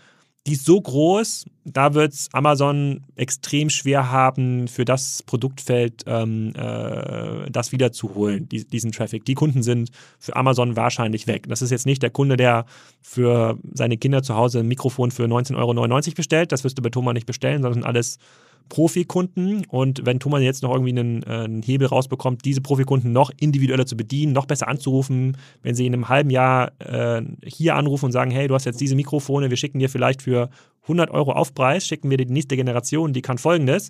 [0.47, 6.53] die ist so groß, da wird es Amazon extrem schwer haben, für das Produktfeld ähm,
[6.55, 9.25] äh, das wiederzuholen, die, diesen Traffic.
[9.25, 11.47] Die Kunden sind für Amazon wahrscheinlich weg.
[11.47, 12.65] Das ist jetzt nicht der Kunde, der
[13.01, 16.51] für seine Kinder zu Hause ein Mikrofon für 19,99 Euro bestellt.
[16.51, 18.17] Das wirst du bei Thomas nicht bestellen, sondern alles
[18.67, 19.65] Profikunden.
[19.65, 23.85] Und wenn Thomas jetzt noch irgendwie einen, äh, einen, Hebel rausbekommt, diese Profikunden noch individueller
[23.85, 28.11] zu bedienen, noch besser anzurufen, wenn sie in einem halben Jahr äh, hier anrufen und
[28.11, 30.49] sagen, hey, du hast jetzt diese Mikrofone, wir schicken dir vielleicht für
[30.83, 33.89] 100 Euro Aufpreis, schicken wir dir die nächste Generation, die kann folgendes.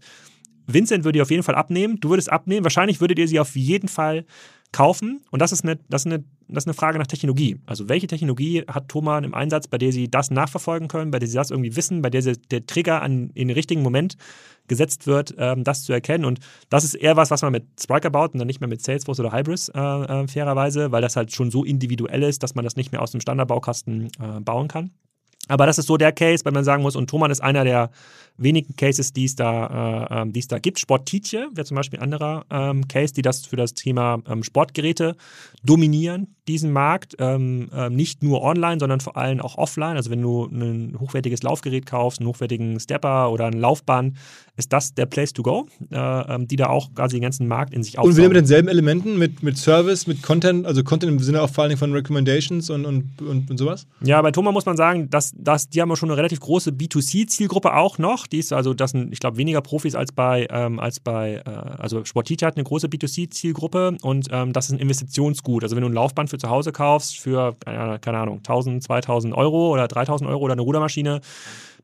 [0.68, 3.56] Vincent würde die auf jeden Fall abnehmen, du würdest abnehmen, wahrscheinlich würdet ihr sie auf
[3.56, 4.26] jeden Fall
[4.72, 5.22] kaufen.
[5.32, 7.60] Und das ist eine, das ist eine, das ist eine Frage nach Technologie.
[7.66, 11.28] Also welche Technologie hat Thomann im Einsatz, bei der sie das nachverfolgen können, bei der
[11.28, 14.16] sie das irgendwie wissen, bei der sie, der Trigger an, in den richtigen Moment
[14.68, 16.26] gesetzt wird, ähm, das zu erkennen.
[16.26, 16.40] Und
[16.70, 19.20] das ist eher was, was man mit Spriker baut und dann nicht mehr mit Salesforce
[19.20, 22.76] oder Hybris äh, äh, fairerweise, weil das halt schon so individuell ist, dass man das
[22.76, 24.92] nicht mehr aus dem Standardbaukasten äh, bauen kann.
[25.48, 27.90] Aber das ist so der Case, weil man sagen muss, und Thomann ist einer der
[28.40, 30.80] wenigen Cases, die es da, äh, ähm, die es da gibt.
[30.80, 35.16] Sporttietje wäre zum Beispiel ein anderer ähm, Case, die das für das Thema ähm, Sportgeräte
[35.64, 37.16] dominieren, diesen Markt.
[37.20, 39.98] Ähm, ähm, nicht nur online, sondern vor allem auch offline.
[39.98, 44.18] Also wenn du ein hochwertiges Laufgerät kaufst, einen hochwertigen Stepper oder ein Laufband,
[44.60, 47.74] ist das der Place to go, äh, ähm, die da auch quasi den ganzen Markt
[47.74, 48.12] in sich aufbauen.
[48.12, 51.50] Und wieder mit denselben Elementen, mit, mit Service, mit Content, also Content im Sinne auch
[51.50, 53.88] vor allem von Recommendations und, und, und, und sowas?
[54.02, 57.74] Ja, bei Thomas muss man sagen, dass, dass die haben schon eine relativ große B2C-Zielgruppe
[57.74, 58.28] auch noch.
[58.32, 62.06] Ist also, das sind, ich glaube, weniger Profis als bei, ähm, als bei äh, also
[62.06, 65.64] Sportita hat eine große B2C-Zielgruppe und ähm, das ist ein Investitionsgut.
[65.64, 69.34] Also wenn du ein Laufband für zu Hause kaufst für, äh, keine Ahnung, 1000, 2000
[69.34, 71.22] Euro oder 3000 Euro oder eine Rudermaschine,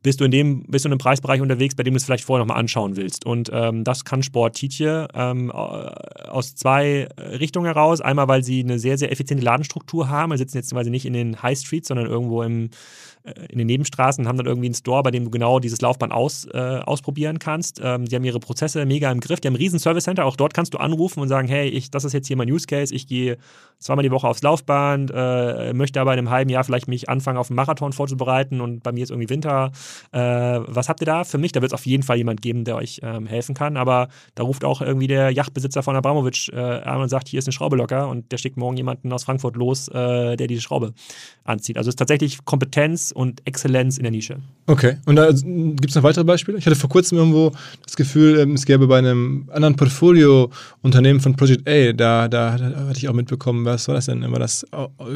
[0.05, 2.25] bist du in dem, bist du in einem Preisbereich unterwegs, bei dem du es vielleicht
[2.25, 3.25] vorher nochmal anschauen willst.
[3.25, 8.01] Und ähm, das kann Sport Tietje ähm, aus zwei Richtungen heraus.
[8.01, 10.29] Einmal, weil sie eine sehr, sehr effiziente Ladenstruktur haben.
[10.29, 12.69] Wir sitzen jetzt quasi nicht in den High Streets, sondern irgendwo im
[13.49, 16.45] in den Nebenstraßen haben dann irgendwie einen Store, bei dem du genau dieses Laufband aus,
[16.53, 17.81] äh, ausprobieren kannst.
[17.83, 19.39] Ähm, die haben ihre Prozesse mega im Griff.
[19.39, 20.25] Die haben ein riesen Service Center.
[20.25, 22.67] Auch dort kannst du anrufen und sagen, hey, ich, das ist jetzt hier mein Use
[22.67, 22.93] Case.
[22.93, 23.37] Ich gehe
[23.79, 27.37] zweimal die Woche aufs Laufband, äh, möchte aber in einem halben Jahr vielleicht mich anfangen,
[27.37, 29.71] auf einen Marathon vorzubereiten und bei mir ist irgendwie Winter.
[30.11, 31.51] Äh, was habt ihr da für mich?
[31.51, 33.77] Da wird es auf jeden Fall jemand geben, der euch ähm, helfen kann.
[33.77, 37.47] Aber da ruft auch irgendwie der Yachtbesitzer von Abramowitsch äh, an und sagt, hier ist
[37.47, 40.93] eine Schraube locker und der schickt morgen jemanden aus Frankfurt los, äh, der diese Schraube
[41.43, 41.77] anzieht.
[41.77, 44.37] Also es ist tatsächlich Kompetenz und Exzellenz in der Nische.
[44.67, 44.97] Okay.
[45.05, 46.57] Und da gibt es noch weitere Beispiele?
[46.57, 47.51] Ich hatte vor kurzem irgendwo
[47.85, 52.87] das Gefühl, ähm, es gäbe bei einem anderen Portfolio-Unternehmen von Project A, da, da, da,
[52.87, 54.21] hatte ich auch mitbekommen, was war das denn?
[54.31, 54.65] War das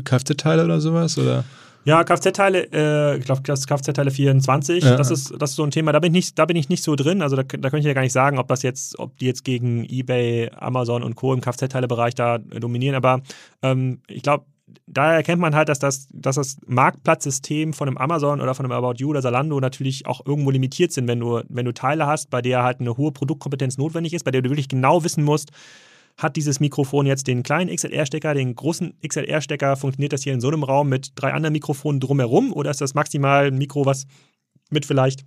[0.04, 1.18] Kfz-Teile oder sowas?
[1.18, 1.44] Oder?
[1.86, 4.96] Ja, Kfz-Teile, äh, ich glaube, Kfz-Teile 24, ja.
[4.96, 6.84] das, ist, das ist so ein Thema, da bin ich nicht, da bin ich nicht
[6.84, 7.22] so drin.
[7.22, 9.44] Also da, da könnte ich ja gar nicht sagen, ob das jetzt, ob die jetzt
[9.44, 11.34] gegen Ebay, Amazon und Co.
[11.34, 12.96] im Kfz-Teile-Bereich da dominieren.
[12.96, 13.22] Aber
[13.62, 14.46] ähm, ich glaube,
[14.88, 18.72] da erkennt man halt, dass das, dass das Marktplatzsystem von einem Amazon oder von einem
[18.72, 22.30] About You oder Zalando natürlich auch irgendwo limitiert sind, wenn du, wenn du Teile hast,
[22.30, 25.52] bei der halt eine hohe Produktkompetenz notwendig ist, bei der du wirklich genau wissen musst,
[26.18, 30.50] hat dieses Mikrofon jetzt den kleinen XLR-Stecker, den großen XLR-Stecker, funktioniert das hier in so
[30.50, 34.06] einem Raum mit drei anderen Mikrofonen drumherum oder ist das maximal ein Mikro, was
[34.70, 35.26] mit vielleicht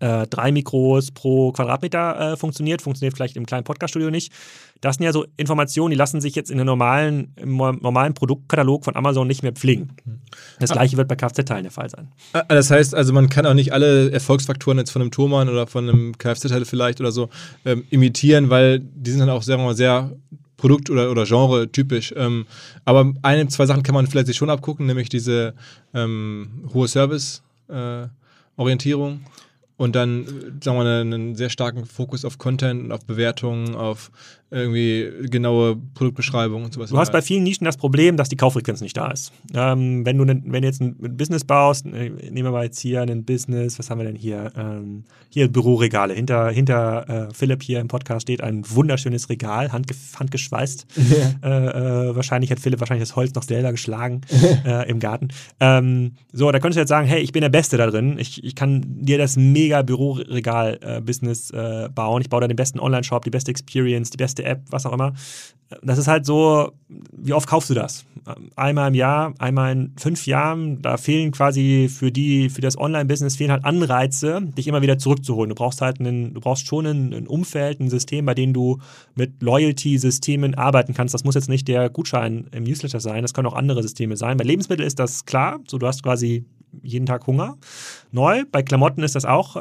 [0.00, 4.32] äh, drei Mikros pro Quadratmeter äh, funktioniert, funktioniert vielleicht im kleinen Podcaststudio nicht.
[4.80, 8.84] Das sind ja so Informationen, die lassen sich jetzt in einem normalen, im normalen Produktkatalog
[8.84, 9.90] von Amazon nicht mehr pflegen.
[10.58, 12.08] Das gleiche wird bei Kfz-Teilen der Fall sein.
[12.32, 15.66] Ah, das heißt also, man kann auch nicht alle Erfolgsfaktoren jetzt von einem Thomann oder
[15.66, 17.28] von einem Kfz-Teil vielleicht oder so
[17.66, 20.12] ähm, imitieren, weil die sind dann auch sehr, sehr
[20.56, 22.14] Produkt- oder, oder Genre-typisch.
[22.16, 22.46] Ähm,
[22.84, 25.54] aber eine, zwei Sachen kann man vielleicht sich schon abgucken, nämlich diese
[25.92, 29.12] ähm, hohe Service-Orientierung.
[29.12, 29.18] Äh,
[29.80, 30.26] und dann,
[30.62, 34.10] sagen wir mal, einen sehr starken Fokus auf Content, auf Bewertungen, auf
[34.50, 36.90] irgendwie genaue Produktbeschreibungen und sowas.
[36.90, 39.32] Du hast bei vielen Nischen das Problem, dass die Kauffrequenz nicht da ist.
[39.54, 42.80] Ähm, wenn du ne, wenn du jetzt ein Business baust, äh, nehmen wir mal jetzt
[42.80, 44.52] hier ein Business, was haben wir denn hier?
[44.56, 46.12] Ähm, hier Büroregale.
[46.14, 50.86] Hinter, hinter äh, Philipp hier im Podcast steht ein wunderschönes Regal, handge handgeschweißt.
[51.10, 51.32] Ja.
[51.42, 54.20] Äh, äh, wahrscheinlich hat Philipp wahrscheinlich das Holz noch selber geschlagen
[54.64, 55.28] äh, im Garten.
[55.58, 58.16] Ähm, so, da könntest du jetzt sagen, hey, ich bin der Beste da drin.
[58.18, 62.22] Ich, ich kann dir das mega Büroregal-Business äh, bauen.
[62.22, 64.92] Ich baue da den besten Online-Shop, die beste Experience, die beste beste App, was auch
[64.92, 65.12] immer.
[65.82, 66.72] Das ist halt so,
[67.12, 68.04] wie oft kaufst du das?
[68.56, 70.82] Einmal im Jahr, einmal in fünf Jahren.
[70.82, 75.48] Da fehlen quasi für die, für das Online-Business fehlen halt Anreize, dich immer wieder zurückzuholen.
[75.48, 78.78] Du brauchst halt einen, du brauchst schon ein, ein Umfeld, ein System, bei dem du
[79.14, 81.14] mit Loyalty-Systemen arbeiten kannst.
[81.14, 84.38] Das muss jetzt nicht der Gutschein im Newsletter sein, das können auch andere Systeme sein.
[84.38, 85.60] Bei Lebensmitteln ist das klar.
[85.68, 86.46] So, du hast quasi
[86.82, 87.56] jeden Tag Hunger.
[88.12, 88.44] Neu.
[88.50, 89.60] Bei Klamotten ist das auch äh,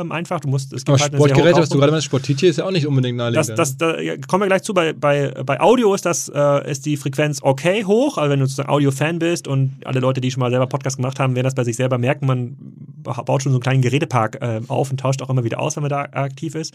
[0.00, 0.40] ähm, einfach.
[0.40, 2.70] Du musst, es gibt Aber halt Sportgeräte, was du gerade meinst, Sportitier ist ja auch
[2.70, 3.48] nicht unbedingt naheliegend.
[3.50, 4.74] Das, das, da ja, kommen wir gleich zu.
[4.74, 8.18] Bei, bei, bei Audio ist, das, äh, ist die Frequenz okay hoch.
[8.18, 11.18] Also wenn du sozusagen Audio-Fan bist und alle Leute, die schon mal selber Podcast gemacht
[11.18, 12.26] haben, werden das bei sich selber merken.
[12.26, 12.56] Man
[13.02, 15.82] baut schon so einen kleinen Gerätepark äh, auf und tauscht auch immer wieder aus, wenn
[15.82, 16.74] man da aktiv ist.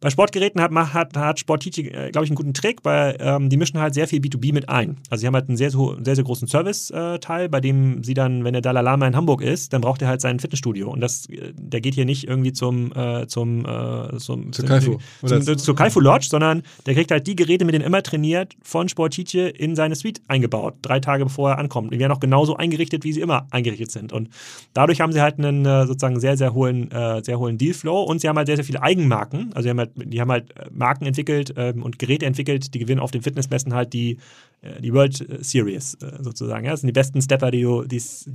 [0.00, 3.56] Bei Sportgeräten hat, hat, hat Sportitier, äh, glaube ich, einen guten Trick, weil ähm, die
[3.56, 4.96] mischen halt sehr viel B2B mit ein.
[5.10, 8.52] Also sie haben halt einen sehr, sehr, sehr großen Service-Teil, bei dem sie dann, wenn
[8.52, 10.90] der Dalai Lama in Hamburg ist, dann braucht er halt sein Fitnessstudio.
[10.90, 14.98] Und das, der geht hier nicht irgendwie zum, äh, zum, äh, zum, zu Kaifu.
[15.24, 18.54] Zum, zum, zur Kaifu Lodge, sondern der kriegt halt die Geräte, mit denen immer trainiert,
[18.62, 21.92] von Sportice in seine Suite eingebaut, drei Tage bevor er ankommt.
[21.92, 24.12] Die werden auch genauso eingerichtet, wie sie immer eingerichtet sind.
[24.12, 24.28] Und
[24.72, 28.20] dadurch haben sie halt einen äh, sozusagen sehr, sehr hohen, äh, sehr hohen Dealflow und
[28.20, 29.50] sie haben halt sehr, sehr viele Eigenmarken.
[29.54, 33.00] Also die haben halt, die haben halt Marken entwickelt ähm, und Geräte entwickelt, die gewinnen
[33.00, 34.18] auf den Fitnessmessen halt die
[34.64, 36.64] äh, die World Series äh, sozusagen.
[36.64, 36.72] Ja?
[36.72, 38.26] Das sind die besten Stepper, die es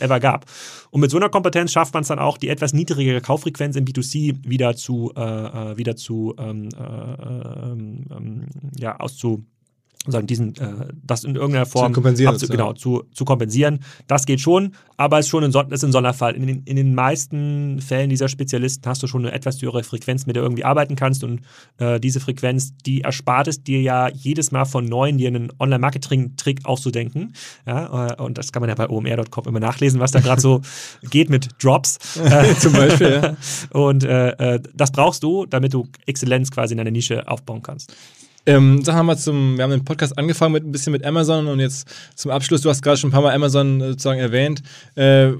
[0.00, 0.46] ever gab.
[0.90, 3.84] Und mit so einer Kompetenz schafft man es dann auch, die etwas niedrigere Kauffrequenz im
[3.84, 8.46] B2C wieder zu, äh, äh wieder zu ähm, äh, ähm, ähm,
[8.78, 9.44] ja, auszu
[10.06, 13.80] sagen, diesen, äh, das in irgendeiner Form zu kompensieren, abzu, genau, zu, zu kompensieren.
[14.06, 16.34] Das geht schon, aber es ist schon ein, ist ein Sonderfall.
[16.34, 20.26] In den, in den meisten Fällen dieser Spezialisten hast du schon eine etwas höhere Frequenz,
[20.26, 21.42] mit der du irgendwie arbeiten kannst und
[21.78, 26.64] äh, diese Frequenz, die erspart es dir ja jedes Mal von Neuen, dir einen Online-Marketing-Trick
[26.64, 27.34] auszudenken.
[27.66, 30.62] Ja, äh, und das kann man ja bei omr.com immer nachlesen, was da gerade so
[31.10, 31.98] geht mit Drops.
[32.58, 33.36] Zum Beispiel, ja.
[33.78, 37.94] Und äh, äh, das brauchst du, damit du Exzellenz quasi in deiner Nische aufbauen kannst.
[38.50, 41.60] Ähm, wir mal zum, wir haben den Podcast angefangen mit ein bisschen mit Amazon und
[41.60, 44.62] jetzt zum Abschluss, du hast gerade schon ein paar Mal Amazon sozusagen erwähnt.
[44.96, 45.32] Äh,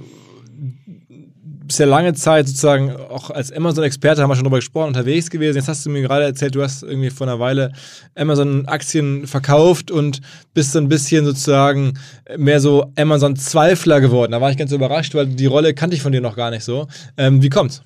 [1.66, 5.56] bist ja lange Zeit sozusagen auch als Amazon-Experte, haben wir schon darüber gesprochen, unterwegs gewesen.
[5.56, 7.72] Jetzt hast du mir gerade erzählt, du hast irgendwie vor einer Weile
[8.14, 10.20] Amazon-Aktien verkauft und
[10.54, 11.94] bist so ein bisschen sozusagen
[12.36, 14.32] mehr so Amazon-Zweifler geworden.
[14.32, 16.64] Da war ich ganz überrascht, weil die Rolle kannte ich von dir noch gar nicht
[16.64, 16.86] so.
[17.16, 17.82] Ähm, wie kommt's?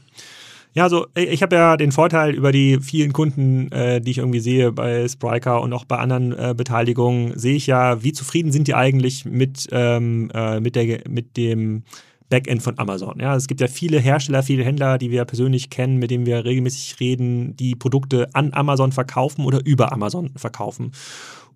[0.75, 4.41] Ja, also ich habe ja den Vorteil über die vielen Kunden, äh, die ich irgendwie
[4.41, 8.67] sehe bei Spryker und auch bei anderen äh, Beteiligungen, sehe ich ja, wie zufrieden sind
[8.67, 11.85] die eigentlich mit, ähm, äh, mit, der, mit dem
[12.29, 13.21] Backend von Amazon.
[13.21, 16.45] Ja, es gibt ja viele Hersteller, viele Händler, die wir persönlich kennen, mit denen wir
[16.45, 20.91] regelmäßig reden, die Produkte an Amazon verkaufen oder über Amazon verkaufen.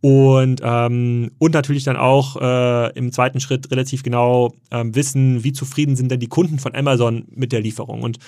[0.01, 5.53] Und, ähm, und natürlich dann auch äh, im zweiten Schritt relativ genau ähm, wissen, wie
[5.53, 8.03] zufrieden sind denn die Kunden von Amazon mit der Lieferung.
[8.03, 8.18] Und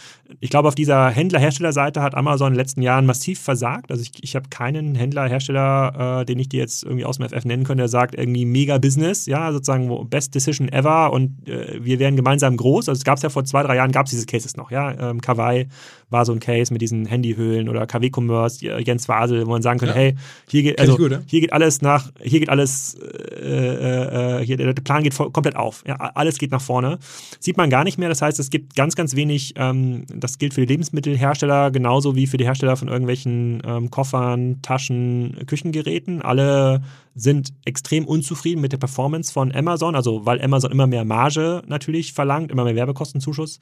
[0.40, 3.92] ich glaube, auf dieser Händler-Hersteller-Seite hat Amazon in den letzten Jahren massiv versagt.
[3.92, 7.44] Also ich, ich habe keinen Händler-Hersteller, äh, den ich dir jetzt irgendwie aus dem FF
[7.44, 12.00] nennen könnte, der sagt irgendwie mega Business, ja, sozusagen best decision ever und äh, wir
[12.00, 12.88] werden gemeinsam groß.
[12.88, 15.10] Also es gab es ja vor zwei, drei Jahren, gab es diese Cases noch, ja.
[15.10, 15.68] Ähm, Kawaii
[16.10, 19.78] war so ein Case mit diesen Handyhöhlen oder KW Commerce, Jens Wasel, wo man sagen
[19.78, 20.00] könnte, ja.
[20.00, 20.14] hey,
[20.48, 21.20] hier geht, also, gut, ja?
[21.26, 25.56] hier geht alles nach, hier geht alles, äh, äh, hier, der Plan geht voll, komplett
[25.56, 25.84] auf.
[25.86, 26.98] Ja, alles geht nach vorne.
[27.38, 28.08] Sieht man gar nicht mehr.
[28.08, 32.26] Das heißt, es gibt ganz, ganz wenig, ähm, das gilt für die Lebensmittelhersteller genauso wie
[32.26, 36.22] für die Hersteller von irgendwelchen ähm, Koffern, Taschen, Küchengeräten.
[36.22, 36.82] Alle
[37.14, 42.12] sind extrem unzufrieden mit der Performance von Amazon, also weil Amazon immer mehr Marge natürlich
[42.12, 43.58] verlangt, immer mehr Werbekostenzuschuss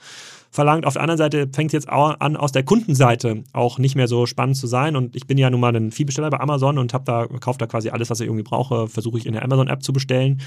[0.50, 0.86] verlangt.
[0.86, 4.08] Auf der anderen Seite fängt es jetzt auch an, aus der Kundenseite auch nicht mehr
[4.08, 4.96] so spannend zu sein.
[4.96, 7.66] Und ich bin ja nun mal ein Vielbesteller bei Amazon und habe da, kaufe da
[7.66, 10.40] quasi alles, was ich irgendwie brauche, versuche ich in der Amazon-App zu bestellen.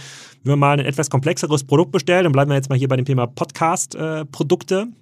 [0.43, 2.95] Wenn man mal ein etwas komplexeres Produkt bestellt, dann bleiben wir jetzt mal hier bei
[2.95, 4.87] dem Thema Podcast-Produkte.
[4.89, 4.95] Äh,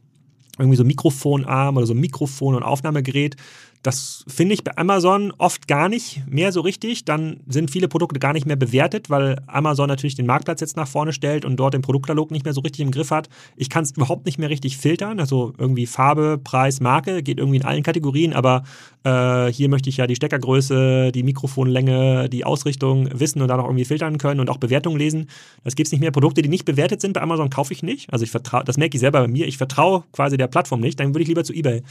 [0.60, 3.38] irgendwie so Mikrofonarm oder so Mikrofon- und Aufnahmegerät
[3.82, 7.06] das finde ich bei Amazon oft gar nicht mehr so richtig.
[7.06, 10.88] Dann sind viele Produkte gar nicht mehr bewertet, weil Amazon natürlich den Marktplatz jetzt nach
[10.88, 13.30] vorne stellt und dort den Produktkatalog nicht mehr so richtig im Griff hat.
[13.56, 15.22] Ich kann es überhaupt nicht mehr richtig filtern.
[15.22, 18.64] Also irgendwie Farbe, Preis, Marke geht irgendwie in allen Kategorien, aber
[19.06, 23.66] äh, hier möchte ich ja die Steckergröße, die Mikrofonlänge, die Ausrichtung wissen und dann auch
[23.66, 25.30] irgendwie filtern können und auch Bewertungen lesen.
[25.64, 26.12] Das gibt es nicht mehr.
[26.12, 28.12] Produkte, die nicht bewertet sind bei Amazon, kaufe ich nicht.
[28.12, 29.48] Also ich vertraue, das merke ich selber bei mir.
[29.48, 31.00] Ich vertraue quasi der Plattform nicht.
[31.00, 31.82] Dann würde ich lieber zu eBay,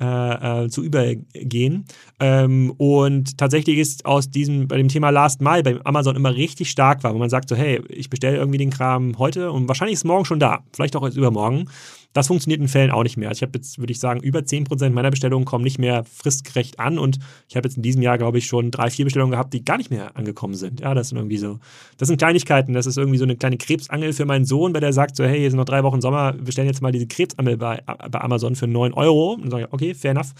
[0.00, 1.84] äh, äh, zu eBay gehen.
[2.20, 6.70] Ähm, und tatsächlich ist aus diesem, bei dem Thema Last Mile bei Amazon immer richtig
[6.70, 9.94] stark war, wo man sagt so, hey, ich bestelle irgendwie den Kram heute und wahrscheinlich
[9.94, 11.68] ist morgen schon da, vielleicht auch jetzt übermorgen.
[12.16, 13.28] Das funktioniert in Fällen auch nicht mehr.
[13.28, 16.80] Also ich habe jetzt, würde ich sagen, über 10% meiner Bestellungen kommen nicht mehr fristgerecht
[16.80, 19.52] an und ich habe jetzt in diesem Jahr, glaube ich, schon drei, vier Bestellungen gehabt,
[19.52, 20.80] die gar nicht mehr angekommen sind.
[20.80, 21.58] Ja, das sind irgendwie so,
[21.98, 22.72] das sind Kleinigkeiten.
[22.72, 25.38] Das ist irgendwie so eine kleine Krebsangel für meinen Sohn, weil der sagt so, hey,
[25.38, 28.66] hier sind noch drei Wochen Sommer, bestellen jetzt mal diese Krebsangel bei, bei Amazon für
[28.66, 29.32] 9 Euro.
[29.32, 30.32] Und dann sage ich, okay, fair enough.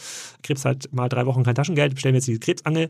[0.42, 2.88] Krebs halt mal drei Wochen kein Taschengeld, bestellen wir jetzt die Krebsangel.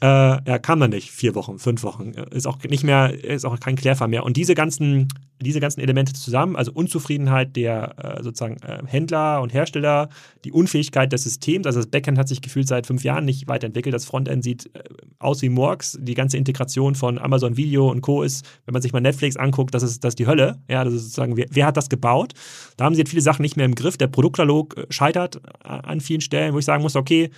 [0.00, 1.10] Äh, ja, kam dann nicht.
[1.10, 2.12] Vier Wochen, fünf Wochen.
[2.30, 4.24] Ist auch nicht mehr, ist auch kein Klärfall mehr.
[4.24, 5.08] Und diese ganzen,
[5.40, 10.08] diese ganzen Elemente zusammen, also Unzufriedenheit der äh, sozusagen äh, Händler und Hersteller,
[10.44, 13.94] die Unfähigkeit des Systems, also das Backend hat sich gefühlt seit fünf Jahren nicht weiterentwickelt,
[13.94, 14.82] das Frontend sieht äh,
[15.18, 18.22] aus wie Morgs, die ganze Integration von Amazon Video und Co.
[18.22, 20.58] ist, wenn man sich mal Netflix anguckt, das ist, das ist die Hölle.
[20.68, 22.34] Ja, das ist sozusagen, wer, wer hat das gebaut?
[22.76, 23.96] Da haben sie jetzt viele Sachen nicht mehr im Griff.
[23.96, 27.30] Der Produktkatalog äh, scheitert an vielen Stellen, wo ich sagen muss, okay,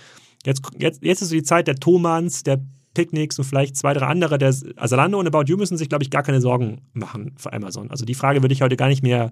[0.45, 2.59] jetzt, jetzt, jetzt ist so die Zeit der Thomans, der
[2.93, 4.37] Picknicks und vielleicht zwei, drei andere.
[4.37, 7.89] Der Zalando und About You müssen sich, glaube ich, gar keine Sorgen machen für Amazon.
[7.89, 9.31] Also die Frage würde ich heute gar nicht mehr,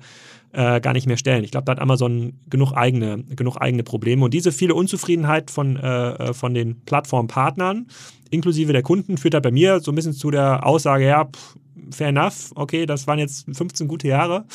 [0.51, 1.43] äh, gar nicht mehr stellen.
[1.43, 4.26] Ich glaube, da hat Amazon genug eigene, genug eigene Probleme.
[4.26, 7.88] Und diese viele Unzufriedenheit von, äh, äh von den Plattformpartnern,
[8.30, 11.57] inklusive der Kunden, führt halt bei mir so ein bisschen zu der Aussage, ja, pff,
[11.91, 14.45] fair enough, okay, das waren jetzt 15 gute Jahre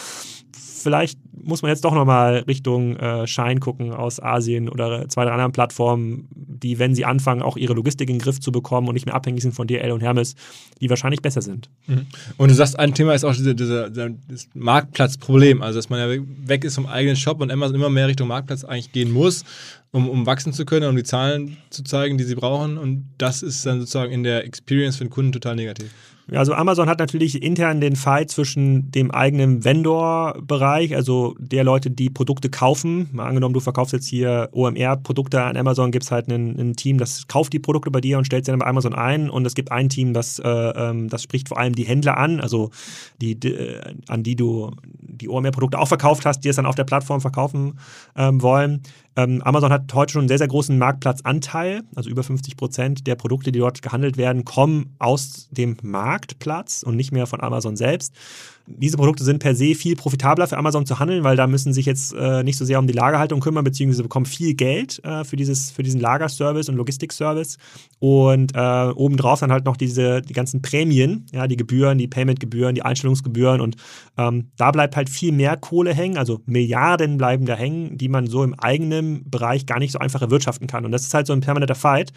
[0.85, 5.33] vielleicht muss man jetzt doch nochmal Richtung äh, Shine gucken aus Asien oder zwei, drei
[5.33, 8.95] anderen Plattformen, die, wenn sie anfangen, auch ihre Logistik in den Griff zu bekommen und
[8.95, 10.35] nicht mehr abhängig sind von DL und Hermes,
[10.81, 11.69] die wahrscheinlich besser sind.
[11.87, 12.07] Mhm.
[12.37, 16.23] Und du sagst, ein Thema ist auch diese, diese, das Marktplatzproblem, also dass man ja
[16.47, 19.45] weg ist vom eigenen Shop und Amazon immer mehr Richtung Marktplatz eigentlich gehen muss,
[19.91, 22.79] um, um wachsen zu können, um die Zahlen zu zeigen, die sie brauchen.
[22.79, 25.91] Und das ist dann sozusagen in der Experience für den Kunden total negativ.
[26.33, 32.09] Also Amazon hat natürlich intern den Fight zwischen dem eigenen Vendor-Bereich, also der Leute, die
[32.09, 33.11] Produkte kaufen.
[33.13, 36.97] Mal angenommen, du verkaufst jetzt hier OMR-Produkte an Amazon, gibt es halt ein, ein, Team,
[36.97, 39.29] das kauft die Produkte bei dir und stellt sie dann bei Amazon ein.
[39.29, 42.41] Und es gibt ein Team, das, äh, ähm, das spricht vor allem die Händler an,
[42.41, 42.71] also
[43.21, 44.71] die, die äh, an die du
[45.01, 47.79] die OMR-Produkte auch verkauft hast, die es dann auf der Plattform verkaufen
[48.17, 48.83] ähm, wollen.
[49.17, 53.15] Ähm, Amazon hat heute schon einen sehr, sehr großen Marktplatzanteil, also über 50 Prozent der
[53.15, 58.15] Produkte, die dort gehandelt werden, kommen aus dem Marktplatz und nicht mehr von Amazon selbst
[58.67, 61.85] diese Produkte sind per se viel profitabler für Amazon zu handeln, weil da müssen sich
[61.85, 65.37] jetzt äh, nicht so sehr um die Lagerhaltung kümmern, beziehungsweise bekommen viel Geld äh, für,
[65.37, 67.59] dieses, für diesen Lagerservice und Logistikservice.
[67.99, 72.75] Und äh, obendrauf dann halt noch diese, die ganzen Prämien, ja, die Gebühren, die Paymentgebühren,
[72.75, 73.61] die Einstellungsgebühren.
[73.61, 73.77] Und
[74.17, 78.27] ähm, da bleibt halt viel mehr Kohle hängen, also Milliarden bleiben da hängen, die man
[78.27, 80.87] so im eigenen Bereich gar nicht so einfach erwirtschaften kann.
[80.87, 82.13] Und das ist halt so ein permanenter Fight.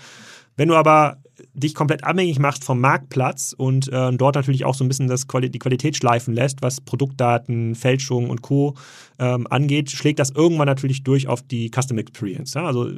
[0.55, 1.17] Wenn du aber
[1.53, 5.27] dich komplett abhängig machst vom Marktplatz und äh, dort natürlich auch so ein bisschen das
[5.27, 8.75] Quali die Qualität schleifen lässt, was Produktdaten, Fälschung und Co.
[9.19, 12.53] Ähm, angeht, schlägt das irgendwann natürlich durch auf die Custom Experience.
[12.53, 12.65] Ja?
[12.65, 12.93] Also äh,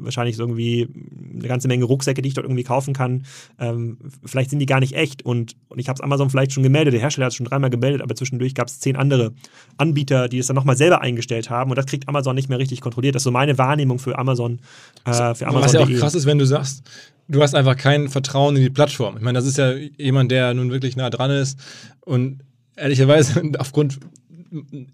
[0.00, 0.88] wahrscheinlich so irgendwie
[1.34, 3.24] eine ganze Menge Rucksäcke, die ich dort irgendwie kaufen kann.
[3.58, 6.62] Ähm, vielleicht sind die gar nicht echt und, und ich habe es Amazon vielleicht schon
[6.62, 9.32] gemeldet, der Hersteller hat es schon dreimal gemeldet, aber zwischendurch gab es zehn andere
[9.76, 12.80] Anbieter, die es dann nochmal selber eingestellt haben und das kriegt Amazon nicht mehr richtig
[12.80, 13.14] kontrolliert.
[13.14, 14.60] Das ist so meine Wahrnehmung für Amazon.
[15.04, 15.62] Äh, für Amazon.
[15.62, 16.84] Was ja auch krass ist, wenn du sagst,
[17.28, 19.16] du hast einfach kein Vertrauen in die Plattform.
[19.16, 21.58] Ich meine, das ist ja jemand, der nun wirklich nah dran ist
[22.00, 22.40] und
[22.76, 23.98] ehrlicherweise aufgrund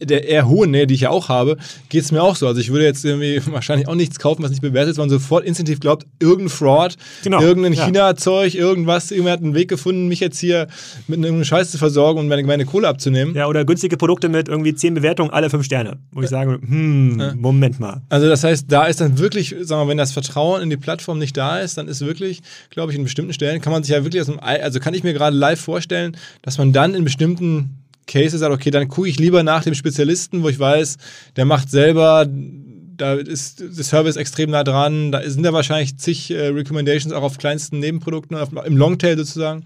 [0.00, 1.56] der eher hohen Nähe, die ich ja auch habe,
[1.88, 2.46] geht es mir auch so.
[2.46, 5.10] Also ich würde jetzt irgendwie wahrscheinlich auch nichts kaufen, was nicht bewertet ist, weil man
[5.10, 7.40] sofort instinktiv glaubt, irgendein Fraud, genau.
[7.40, 7.84] irgendein ja.
[7.84, 10.66] China-Zeug, irgendwas, irgendwer hat einen Weg gefunden, mich jetzt hier
[11.08, 13.34] mit irgendeinem Scheiß zu versorgen und meine, meine Kohle abzunehmen.
[13.34, 15.98] Ja, oder günstige Produkte mit irgendwie zehn Bewertungen, alle fünf Sterne.
[16.12, 17.34] Wo ich sage, hm, ja.
[17.34, 18.02] Moment mal.
[18.08, 21.18] Also das heißt, da ist dann wirklich, sagen wir, wenn das Vertrauen in die Plattform
[21.18, 24.04] nicht da ist, dann ist wirklich, glaube ich, in bestimmten Stellen kann man sich ja
[24.04, 27.81] wirklich aus dem, also kann ich mir gerade live vorstellen, dass man dann in bestimmten
[28.06, 30.96] Case sagt, okay, dann gucke ich lieber nach dem Spezialisten, wo ich weiß,
[31.36, 36.30] der macht selber, da ist der Service extrem nah dran, da sind ja wahrscheinlich zig
[36.30, 39.64] äh, Recommendations auch auf kleinsten Nebenprodukten, auf, im Longtail sozusagen.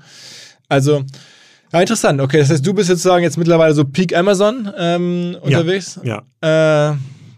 [0.68, 1.04] Also,
[1.72, 2.20] ja, interessant.
[2.20, 5.98] Okay, das heißt, du bist sozusagen jetzt mittlerweile so Peak Amazon ähm, unterwegs.
[6.04, 6.22] Ja.
[6.42, 6.92] ja.
[6.92, 6.96] Äh,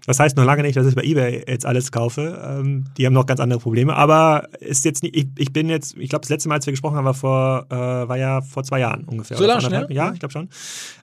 [0.09, 2.43] das heißt noch lange nicht, dass ich bei eBay jetzt alles kaufe.
[2.43, 3.95] Ähm, die haben noch ganz andere Probleme.
[3.95, 6.73] Aber ist jetzt nicht, ich, ich bin jetzt, ich glaube, das letzte Mal, als wir
[6.73, 9.37] gesprochen haben, war vor, äh, war ja vor zwei Jahren ungefähr.
[9.37, 9.87] So lange schnell?
[9.91, 10.49] Ja, ich glaube schon.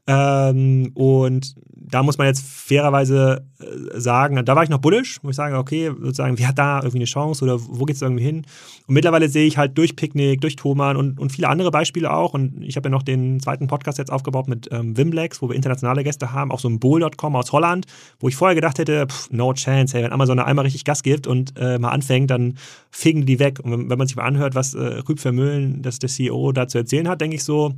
[0.08, 1.56] Ähm, und
[1.88, 5.58] da muss man jetzt fairerweise äh, sagen, da war ich noch bullish, wo ich sage,
[5.58, 8.46] okay, sozusagen, wer hat da irgendwie eine Chance oder wo geht es irgendwie hin?
[8.88, 12.34] Und mittlerweile sehe ich halt durch Picknick, durch Thoman und, und viele andere Beispiele auch.
[12.34, 15.56] Und ich habe ja noch den zweiten Podcast jetzt aufgebaut mit ähm, Wimblex, wo wir
[15.56, 17.86] internationale Gäste haben, auch so ein Bowl.com aus Holland,
[18.20, 21.04] wo ich vorher gedacht hätte, pff, no chance, hey, wenn Amazon da einmal richtig Gas
[21.04, 22.58] gibt und äh, mal anfängt, dann
[22.90, 23.60] fegen die weg.
[23.62, 26.68] Und wenn, wenn man sich mal anhört, was äh, Rüb Vermöhlen, das der CEO da
[26.68, 27.74] zu erzählen hat, denke ich so,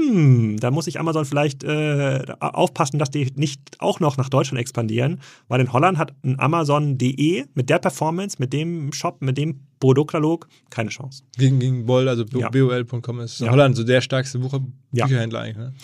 [0.00, 4.60] hm, da muss ich Amazon vielleicht äh, aufpassen, dass die nicht auch noch nach Deutschland
[4.60, 9.60] expandieren, weil in Holland hat ein Amazon.de mit der Performance, mit dem Shop, mit dem
[9.80, 11.24] Produktkatalog keine Chance.
[11.36, 12.50] Gegen, gegen Boll, also ja.
[12.50, 13.52] bol.com ist in ja.
[13.52, 14.60] Holland so der stärkste Bucher
[14.92, 15.06] ja.
[15.06, 15.56] Bücherhändler eigentlich.
[15.56, 15.74] Ne?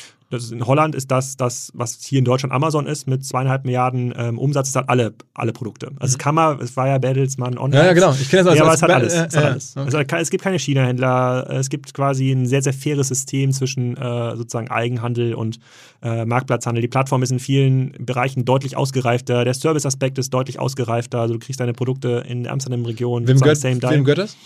[0.45, 4.15] Ist in Holland ist das, das, was hier in Deutschland Amazon ist, mit zweieinhalb Milliarden
[4.17, 5.89] ähm, Umsatz, ist halt alle, alle Produkte.
[5.99, 7.83] Also es kann mal, es war ja Bertelsmann online.
[7.83, 8.13] Ja, ja, genau.
[8.13, 9.13] Ich kenne das als, ja, aber als es hat alles.
[9.15, 9.77] äh, Es, hat äh, alles.
[9.77, 9.85] okay.
[9.97, 14.37] Also, es gibt keine China-Händler, es gibt quasi ein sehr, sehr faires System zwischen äh,
[14.37, 15.59] sozusagen Eigenhandel und
[16.03, 16.83] äh, Marktplatzhandel.
[16.83, 21.41] Die Plattform ist in vielen Bereichen deutlich ausgereifter, der Service-Aspekt ist deutlich ausgereifter, also du
[21.41, 24.37] kriegst deine Produkte in der Amsterdam-Region, Wem gehört, wem gehört das?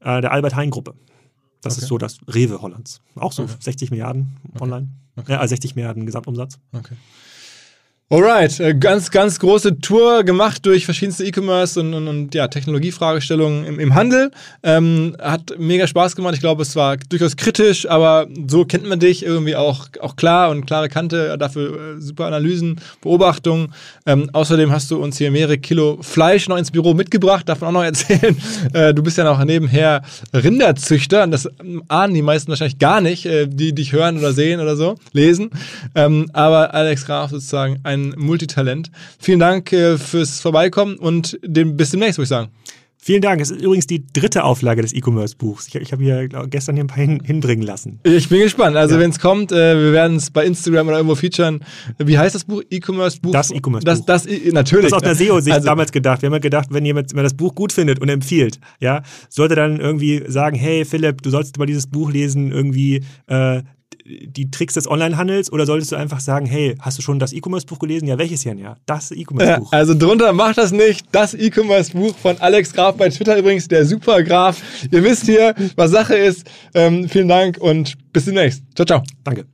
[0.00, 0.94] äh, der Albert Heijn-Gruppe.
[1.62, 1.82] Das Okay.
[1.84, 3.00] ist so das Rewe Hollands.
[3.16, 3.52] Auch so Okay.
[3.58, 4.88] 60 Milliarden online.
[5.28, 6.58] Ja, also 60 Milliarden Gesamtumsatz.
[6.72, 6.96] Okay.
[8.10, 13.64] Alright, äh, ganz, ganz große Tour gemacht durch verschiedenste E-Commerce und, und, und ja, Technologiefragestellungen
[13.64, 14.30] im, im Handel.
[14.62, 16.34] Ähm, hat mega Spaß gemacht.
[16.34, 20.50] Ich glaube, es war durchaus kritisch, aber so kennt man dich irgendwie auch, auch klar
[20.50, 21.38] und klare Kante.
[21.38, 23.72] Dafür äh, super Analysen, Beobachtungen.
[24.04, 27.48] Ähm, außerdem hast du uns hier mehrere Kilo Fleisch noch ins Büro mitgebracht.
[27.48, 28.36] Man auch noch erzählen.
[28.74, 30.02] Äh, du bist ja noch nebenher
[30.34, 31.22] Rinderzüchter.
[31.22, 34.60] Und das ähm, ahnen die meisten wahrscheinlich gar nicht, äh, die dich hören oder sehen
[34.60, 35.48] oder so, lesen.
[35.94, 38.90] Ähm, aber Alex Graf sozusagen ein Multitalent.
[39.18, 42.48] Vielen Dank äh, fürs Vorbeikommen und dem, bis demnächst, würde ich sagen.
[42.96, 43.38] Vielen Dank.
[43.42, 45.68] Es ist übrigens die dritte Auflage des E-Commerce-Buchs.
[45.68, 48.00] Ich, ich habe hier glaub, gestern hier ein paar hin, hinbringen lassen.
[48.02, 48.76] Ich bin gespannt.
[48.78, 49.00] Also, Ja.
[49.02, 51.60] wenn es kommt, äh, wir werden es bei Instagram oder irgendwo featuren.
[51.98, 52.62] Wie heißt das Buch?
[52.70, 53.30] E-Commerce-Buch?
[53.32, 53.84] Das E-Commerce-Buch.
[54.06, 54.84] Das, das, I- natürlich.
[54.90, 56.22] Das ist aus der SEO-Sicht Also- damals gedacht.
[56.22, 59.02] Wir haben ja gedacht, wenn jemand wenn man das Buch gut findet und empfiehlt, ja,
[59.28, 63.60] sollte dann irgendwie sagen, hey Philipp, du solltest mal dieses Buch lesen, irgendwie äh,
[64.04, 67.78] die Tricks des Onlinehandels oder solltest du einfach sagen, hey, hast du schon das E-Commerce-Buch
[67.78, 68.06] gelesen?
[68.06, 68.58] Ja, welches denn?
[68.58, 69.72] Ja, das Ja, E-Commerce-Buch.
[69.72, 71.06] also drunter macht das nicht.
[71.12, 74.60] Das E-Commerce-Buch von Alex Graf bei Twitter übrigens, der Supergraf.
[74.90, 76.46] Ihr wisst hier, was Sache ist.
[76.74, 78.62] Ähm, vielen Dank und bis demnächst.
[78.74, 79.02] Ciao, ciao.
[79.24, 79.53] Danke.